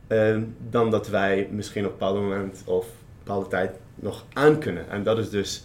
Uh, 0.08 0.38
dan 0.70 0.90
dat 0.90 1.08
wij 1.08 1.48
misschien 1.50 1.84
op 1.84 1.90
een 1.90 1.98
bepaald 1.98 2.18
moment 2.18 2.62
of 2.64 2.84
een 2.84 2.92
bepaalde 3.18 3.48
tijd 3.48 3.70
nog 3.94 4.24
aan 4.32 4.58
kunnen. 4.58 4.90
En 4.90 5.02
dat 5.02 5.18
is 5.18 5.30
dus 5.30 5.64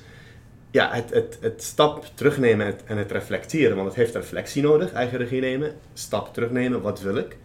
ja, 0.72 0.90
het, 0.94 1.10
het, 1.10 1.38
het 1.42 1.64
stap 1.64 2.06
terugnemen 2.14 2.76
en 2.86 2.98
het 2.98 3.12
reflecteren. 3.12 3.76
Want 3.76 3.88
het 3.88 3.98
heeft 3.98 4.16
reflectie 4.16 4.62
nodig, 4.62 4.94
eigen 4.94 5.18
regie 5.18 5.42
nemen. 5.42 5.76
Stap 5.94 6.34
terugnemen, 6.34 6.82
wat 6.82 7.02
wil 7.02 7.16
ik? 7.16 7.38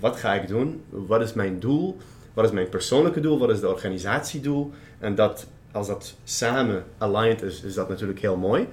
Wat 0.00 0.16
ga 0.16 0.34
ik 0.34 0.48
doen? 0.48 0.82
Wat 0.88 1.20
is 1.20 1.32
mijn 1.32 1.60
doel? 1.60 1.96
Wat 2.34 2.44
is 2.44 2.50
mijn 2.50 2.68
persoonlijke 2.68 3.20
doel? 3.20 3.38
Wat 3.38 3.50
is 3.50 3.60
de 3.60 3.68
organisatiedoel? 3.68 4.72
En 4.98 5.14
dat, 5.14 5.46
als 5.72 5.86
dat 5.86 6.14
samen 6.24 6.84
aligned 6.98 7.42
is, 7.42 7.62
is 7.62 7.74
dat 7.74 7.88
natuurlijk 7.88 8.20
heel 8.20 8.36
mooi. 8.36 8.68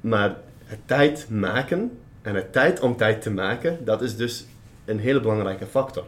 Maar 0.00 0.36
het 0.64 0.78
tijd 0.86 1.26
maken 1.30 1.98
en 2.22 2.34
het 2.34 2.52
tijd 2.52 2.80
om 2.80 2.96
tijd 2.96 3.22
te 3.22 3.30
maken, 3.30 3.84
dat 3.84 4.02
is 4.02 4.16
dus 4.16 4.46
een 4.84 4.98
hele 4.98 5.20
belangrijke 5.20 5.66
factor 5.66 6.04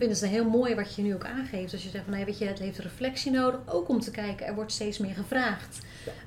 vind 0.00 0.20
het 0.20 0.30
heel 0.30 0.50
mooi 0.50 0.74
wat 0.74 0.94
je 0.94 1.02
nu 1.02 1.14
ook 1.14 1.24
aangeeft. 1.24 1.72
Als 1.72 1.82
je 1.82 1.88
zegt 1.88 2.04
van 2.04 2.12
nee, 2.12 2.24
weet 2.24 2.38
je, 2.38 2.44
het 2.44 2.58
heeft 2.58 2.78
reflectie 2.78 3.32
nodig. 3.32 3.60
Ook 3.66 3.88
om 3.88 4.00
te 4.00 4.10
kijken, 4.10 4.46
er 4.46 4.54
wordt 4.54 4.72
steeds 4.72 4.98
meer 4.98 5.14
gevraagd. 5.14 5.78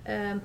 Ja. 0.06 0.32
Um, 0.32 0.42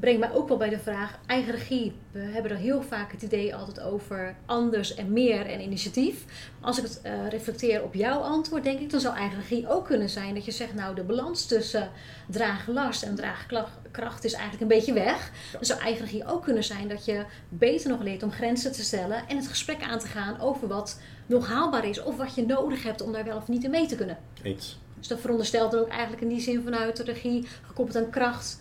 brengt 0.00 0.20
mij 0.20 0.32
ook 0.32 0.48
wel 0.48 0.56
bij 0.56 0.68
de 0.68 0.78
vraag 0.78 1.18
eigen 1.26 1.52
regie. 1.52 1.92
We 2.10 2.18
hebben 2.18 2.50
er 2.50 2.56
heel 2.56 2.82
vaak 2.82 3.12
het 3.12 3.22
idee 3.22 3.54
altijd 3.54 3.80
over 3.80 4.36
anders 4.46 4.94
en 4.94 5.12
meer 5.12 5.46
en 5.46 5.60
initiatief. 5.60 6.24
Als 6.60 6.78
ik 6.78 6.84
het 6.84 7.00
uh, 7.04 7.28
reflecteer 7.28 7.82
op 7.82 7.94
jouw 7.94 8.20
antwoord, 8.20 8.64
denk 8.64 8.80
ik, 8.80 8.90
dan 8.90 9.00
zou 9.00 9.16
eigen 9.16 9.38
regie 9.38 9.68
ook 9.68 9.86
kunnen 9.86 10.08
zijn 10.08 10.34
dat 10.34 10.44
je 10.44 10.50
zegt, 10.50 10.74
nou 10.74 10.94
de 10.94 11.02
balans 11.02 11.46
tussen 11.46 11.90
draaglast 12.28 13.02
en 13.02 13.14
draagkracht 13.14 14.24
is 14.24 14.32
eigenlijk 14.32 14.62
een 14.62 14.78
beetje 14.78 14.92
weg. 14.92 15.32
Dan 15.52 15.64
zou 15.64 15.80
eigen 15.80 16.04
regie 16.04 16.26
ook 16.26 16.42
kunnen 16.42 16.64
zijn 16.64 16.88
dat 16.88 17.04
je 17.04 17.24
beter 17.48 17.90
nog 17.90 18.02
leert 18.02 18.22
om 18.22 18.32
grenzen 18.32 18.72
te 18.72 18.84
stellen 18.84 19.28
en 19.28 19.36
het 19.36 19.48
gesprek 19.48 19.82
aan 19.82 19.98
te 19.98 20.06
gaan 20.06 20.40
over 20.40 20.68
wat 20.68 21.00
nog 21.26 21.48
haalbaar 21.48 21.88
is 21.88 22.02
of 22.02 22.16
wat 22.16 22.34
je 22.34 22.46
nodig 22.46 22.82
hebt 22.82 23.02
om 23.02 23.12
daar 23.12 23.24
wel 23.24 23.36
of 23.36 23.48
niet 23.48 23.64
in 23.64 23.70
mee 23.70 23.86
te 23.86 23.96
kunnen. 23.96 24.18
Eens. 24.42 24.78
Dus 24.98 25.08
dat 25.08 25.20
veronderstelt 25.20 25.70
dan 25.70 25.80
ook 25.80 25.88
eigenlijk 25.88 26.22
in 26.22 26.28
die 26.28 26.40
zin 26.40 26.62
vanuit 26.62 26.96
de 26.96 27.02
regie, 27.02 27.46
gekoppeld 27.62 27.96
aan 27.96 28.10
kracht, 28.10 28.60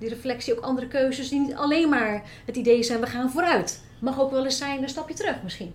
die 0.00 0.08
reflectie 0.08 0.56
ook 0.56 0.64
andere 0.64 0.88
keuzes 0.88 1.28
die 1.28 1.40
niet 1.40 1.54
alleen 1.54 1.88
maar 1.88 2.22
het 2.44 2.56
idee 2.56 2.82
zijn 2.82 3.00
we 3.00 3.06
gaan 3.06 3.30
vooruit. 3.30 3.82
Mag 3.98 4.20
ook 4.20 4.30
wel 4.30 4.44
eens 4.44 4.58
zijn 4.58 4.82
een 4.82 4.88
stapje 4.88 5.14
terug 5.14 5.42
misschien. 5.42 5.72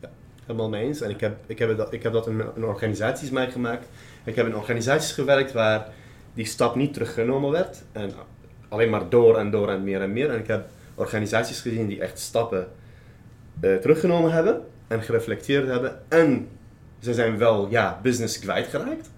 Ja, 0.00 0.10
helemaal 0.46 0.68
mee 0.68 0.86
eens. 0.86 1.00
En 1.00 1.10
ik 1.10 1.20
heb, 1.20 1.36
ik 1.46 1.58
heb, 1.58 1.76
dat, 1.76 1.92
ik 1.92 2.02
heb 2.02 2.12
dat 2.12 2.26
in, 2.26 2.64
organisaties 2.64 3.30
meegemaakt. 3.30 3.88
Ik 4.24 4.34
heb 4.34 4.46
in 4.46 4.56
organisaties 4.56 5.12
gewerkt 5.12 5.52
waar 5.52 5.88
die 6.34 6.44
stap 6.44 6.74
niet 6.74 6.92
teruggenomen 6.92 7.50
werd. 7.50 7.82
En 7.92 8.12
alleen 8.68 8.90
maar 8.90 9.08
door 9.08 9.38
en 9.38 9.50
door 9.50 9.68
en 9.68 9.84
meer 9.84 10.00
en 10.00 10.12
meer. 10.12 10.30
En 10.30 10.38
ik 10.38 10.46
heb 10.46 10.68
organisaties 10.94 11.60
gezien 11.60 11.86
die 11.86 12.00
echt 12.00 12.18
stappen 12.18 12.68
uh, 13.60 13.76
teruggenomen 13.76 14.32
hebben 14.32 14.64
en 14.88 15.02
gereflecteerd 15.02 15.66
hebben. 15.66 16.02
En 16.08 16.48
ze 16.98 17.14
zijn 17.14 17.38
wel 17.38 17.68
ja, 17.70 18.00
business 18.02 18.38
kwijtgeraakt. 18.38 19.10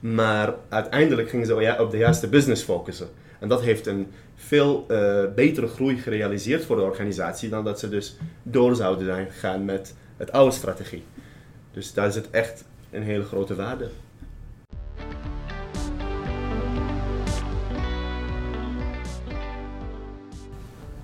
Maar 0.00 0.54
uiteindelijk 0.68 1.28
gingen 1.28 1.46
ze 1.46 1.54
ja, 1.54 1.80
op 1.80 1.90
de 1.90 1.96
juiste 1.96 2.28
business 2.28 2.62
focussen. 2.62 3.08
En 3.44 3.50
dat 3.50 3.62
heeft 3.62 3.86
een 3.86 4.06
veel 4.34 4.86
uh, 4.90 5.24
betere 5.34 5.66
groei 5.66 5.96
gerealiseerd 5.96 6.64
voor 6.64 6.76
de 6.76 6.82
organisatie 6.82 7.48
dan 7.48 7.64
dat 7.64 7.78
ze 7.78 7.88
dus 7.88 8.16
door 8.42 8.76
zouden 8.76 9.04
zijn 9.04 9.30
gegaan 9.30 9.64
met 9.64 9.94
het 10.16 10.32
oude 10.32 10.54
strategie. 10.54 11.02
Dus 11.72 11.92
daar 11.92 12.12
zit 12.12 12.30
echt 12.30 12.64
een 12.90 13.02
hele 13.02 13.24
grote 13.24 13.54
waarde. 13.54 13.88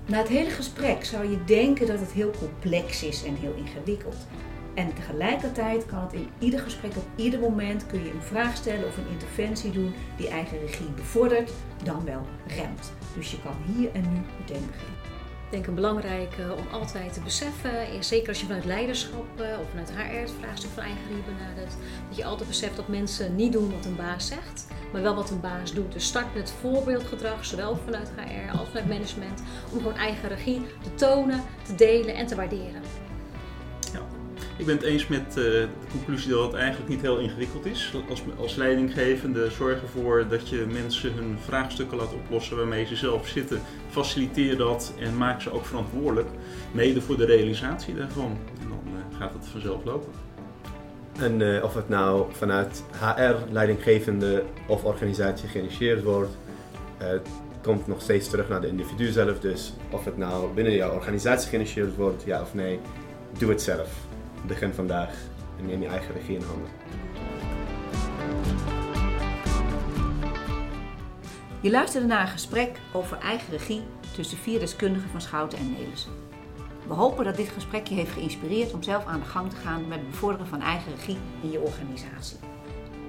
Na 0.05 0.17
het 0.17 0.27
hele 0.27 0.49
gesprek 0.49 1.05
zou 1.05 1.29
je 1.29 1.43
denken 1.45 1.87
dat 1.87 1.99
het 1.99 2.11
heel 2.11 2.31
complex 2.39 3.03
is 3.03 3.23
en 3.23 3.35
heel 3.35 3.53
ingewikkeld. 3.57 4.17
En 4.73 4.93
tegelijkertijd 4.93 5.85
kan 5.85 5.99
het 5.99 6.13
in 6.13 6.29
ieder 6.39 6.59
gesprek, 6.59 6.95
op 6.95 7.07
ieder 7.15 7.39
moment, 7.39 7.85
kun 7.85 8.03
je 8.03 8.11
een 8.11 8.21
vraag 8.21 8.55
stellen 8.55 8.87
of 8.87 8.97
een 8.97 9.11
interventie 9.11 9.71
doen 9.71 9.93
die 10.17 10.27
eigen 10.27 10.59
regie 10.59 10.89
bevordert, 10.95 11.51
dan 11.83 12.05
wel 12.05 12.25
remt. 12.47 12.91
Dus 13.15 13.31
je 13.31 13.41
kan 13.41 13.55
hier 13.65 13.91
en 13.93 14.01
nu 14.01 14.19
meteen 14.39 14.65
beginnen. 14.65 14.99
Ik 15.45 15.57
denk 15.57 15.67
een 15.67 15.75
belangrijk 15.75 16.35
om 16.57 16.73
altijd 16.79 17.13
te 17.13 17.21
beseffen, 17.21 17.93
is 17.93 18.07
zeker 18.07 18.27
als 18.27 18.39
je 18.39 18.45
vanuit 18.45 18.65
leiderschap 18.65 19.25
of 19.39 19.69
vanuit 19.69 19.91
HR 19.91 20.19
het 20.19 20.33
vraagstuk 20.39 20.69
van 20.69 20.83
eigen 20.83 21.01
regie 21.07 21.23
benadert, 21.23 21.73
dat 22.07 22.17
je 22.17 22.25
altijd 22.25 22.47
beseft 22.47 22.75
dat 22.75 22.87
mensen 22.87 23.35
niet 23.35 23.51
doen 23.51 23.71
wat 23.71 23.85
een 23.85 23.95
baas 23.95 24.27
zegt, 24.27 24.67
maar 24.91 25.01
wel 25.01 25.15
wat 25.15 25.29
een 25.29 25.39
baas 25.39 25.73
doet. 25.73 25.91
Dus 25.91 26.05
start 26.05 26.33
met 26.33 26.53
voorbeeldgedrag, 26.61 27.45
zowel 27.45 27.75
vanuit 27.85 28.11
HR 28.15 28.57
als 28.57 28.67
vanuit 28.67 28.87
management, 28.87 29.43
om 29.71 29.77
gewoon 29.77 29.95
eigen 29.95 30.29
regie 30.29 30.61
te 30.83 30.93
tonen, 30.93 31.43
te 31.63 31.75
delen 31.75 32.15
en 32.15 32.27
te 32.27 32.35
waarderen. 32.35 32.81
Ik 34.57 34.65
ben 34.65 34.75
het 34.75 34.85
eens 34.85 35.07
met 35.07 35.27
uh, 35.27 35.35
de 35.35 35.67
conclusie 35.91 36.31
dat 36.31 36.43
het 36.43 36.53
eigenlijk 36.53 36.89
niet 36.89 37.01
heel 37.01 37.17
ingewikkeld 37.17 37.65
is. 37.65 37.93
Als, 38.09 38.23
als 38.37 38.55
leidinggevende 38.55 39.49
zorg 39.49 39.81
ervoor 39.81 40.25
dat 40.29 40.49
je 40.49 40.65
mensen 40.71 41.13
hun 41.13 41.37
vraagstukken 41.45 41.97
laat 41.97 42.13
oplossen 42.13 42.57
waarmee 42.57 42.85
ze 42.85 42.95
zelf 42.95 43.27
zitten. 43.27 43.61
Faciliteer 43.89 44.57
dat 44.57 44.93
en 44.99 45.17
maak 45.17 45.41
ze 45.41 45.51
ook 45.51 45.65
verantwoordelijk, 45.65 46.29
mede 46.71 47.01
voor 47.01 47.17
de 47.17 47.25
realisatie 47.25 47.95
daarvan. 47.95 48.37
En 48.61 48.67
dan 48.69 48.81
uh, 48.85 49.17
gaat 49.17 49.33
het 49.33 49.45
vanzelf 49.45 49.83
lopen. 49.83 50.11
En 51.19 51.39
uh, 51.39 51.63
of 51.63 51.73
het 51.73 51.89
nou 51.89 52.25
vanuit 52.31 52.83
HR, 52.99 53.51
leidinggevende 53.51 54.43
of 54.67 54.83
organisatie 54.83 55.49
geïnitieerd 55.49 56.03
wordt, 56.03 56.37
komt 57.61 57.87
nog 57.87 58.01
steeds 58.01 58.29
terug 58.29 58.49
naar 58.49 58.61
de 58.61 58.67
individu 58.67 59.11
zelf. 59.11 59.39
Dus 59.39 59.73
of 59.89 60.05
het 60.05 60.17
nou 60.17 60.53
binnen 60.53 60.73
jouw 60.73 60.93
organisatie 60.93 61.49
geïnitieerd 61.49 61.95
wordt, 61.95 62.23
ja 62.25 62.41
of 62.41 62.53
nee, 62.53 62.79
doe 63.37 63.49
het 63.49 63.61
zelf 63.61 64.09
begin 64.47 64.73
vandaag 64.73 65.15
en 65.59 65.65
neem 65.65 65.81
je 65.81 65.87
eigen 65.87 66.13
regie 66.13 66.35
in 66.35 66.43
handen. 66.43 66.69
Je 71.61 71.71
luisterde 71.71 72.07
naar 72.07 72.21
een 72.21 72.27
gesprek 72.27 72.79
over 72.93 73.17
eigen 73.17 73.51
regie 73.51 73.81
tussen 74.15 74.37
vier 74.37 74.59
deskundigen 74.59 75.09
van 75.09 75.21
Schouten 75.21 75.57
en 75.57 75.71
Nelissen. 75.71 76.11
We 76.87 76.93
hopen 76.93 77.25
dat 77.25 77.35
dit 77.35 77.49
gesprek 77.49 77.87
je 77.87 77.95
heeft 77.95 78.11
geïnspireerd 78.11 78.73
om 78.73 78.83
zelf 78.83 79.05
aan 79.05 79.19
de 79.19 79.25
gang 79.25 79.49
te 79.49 79.55
gaan 79.55 79.87
met 79.87 79.99
het 79.99 80.09
bevorderen 80.09 80.47
van 80.47 80.61
eigen 80.61 80.91
regie 80.95 81.17
in 81.41 81.51
je 81.51 81.59
organisatie. 81.59 82.37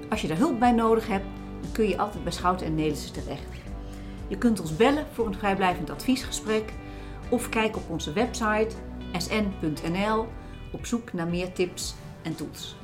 Als 0.09 0.21
je 0.21 0.27
daar 0.27 0.37
hulp 0.37 0.59
bij 0.59 0.71
nodig 0.71 1.07
hebt, 1.07 1.25
dan 1.61 1.71
kun 1.71 1.87
je 1.87 1.97
altijd 1.97 2.23
bij 2.23 2.31
Schouten 2.31 2.65
en 2.65 2.75
Nelissen 2.75 3.13
terecht. 3.13 3.41
Je 4.27 4.37
kunt 4.37 4.59
ons 4.59 4.75
bellen 4.75 5.05
voor 5.13 5.27
een 5.27 5.35
vrijblijvend 5.35 5.89
adviesgesprek 5.89 6.73
of 7.29 7.49
kijk 7.49 7.75
op 7.75 7.89
onze 7.89 8.13
website 8.13 8.75
sn.nl 9.17 10.27
op 10.73 10.85
zoek 10.85 11.13
naar 11.13 11.27
meer 11.27 11.53
tips 11.53 11.95
en 12.21 12.35
tools. 12.35 12.75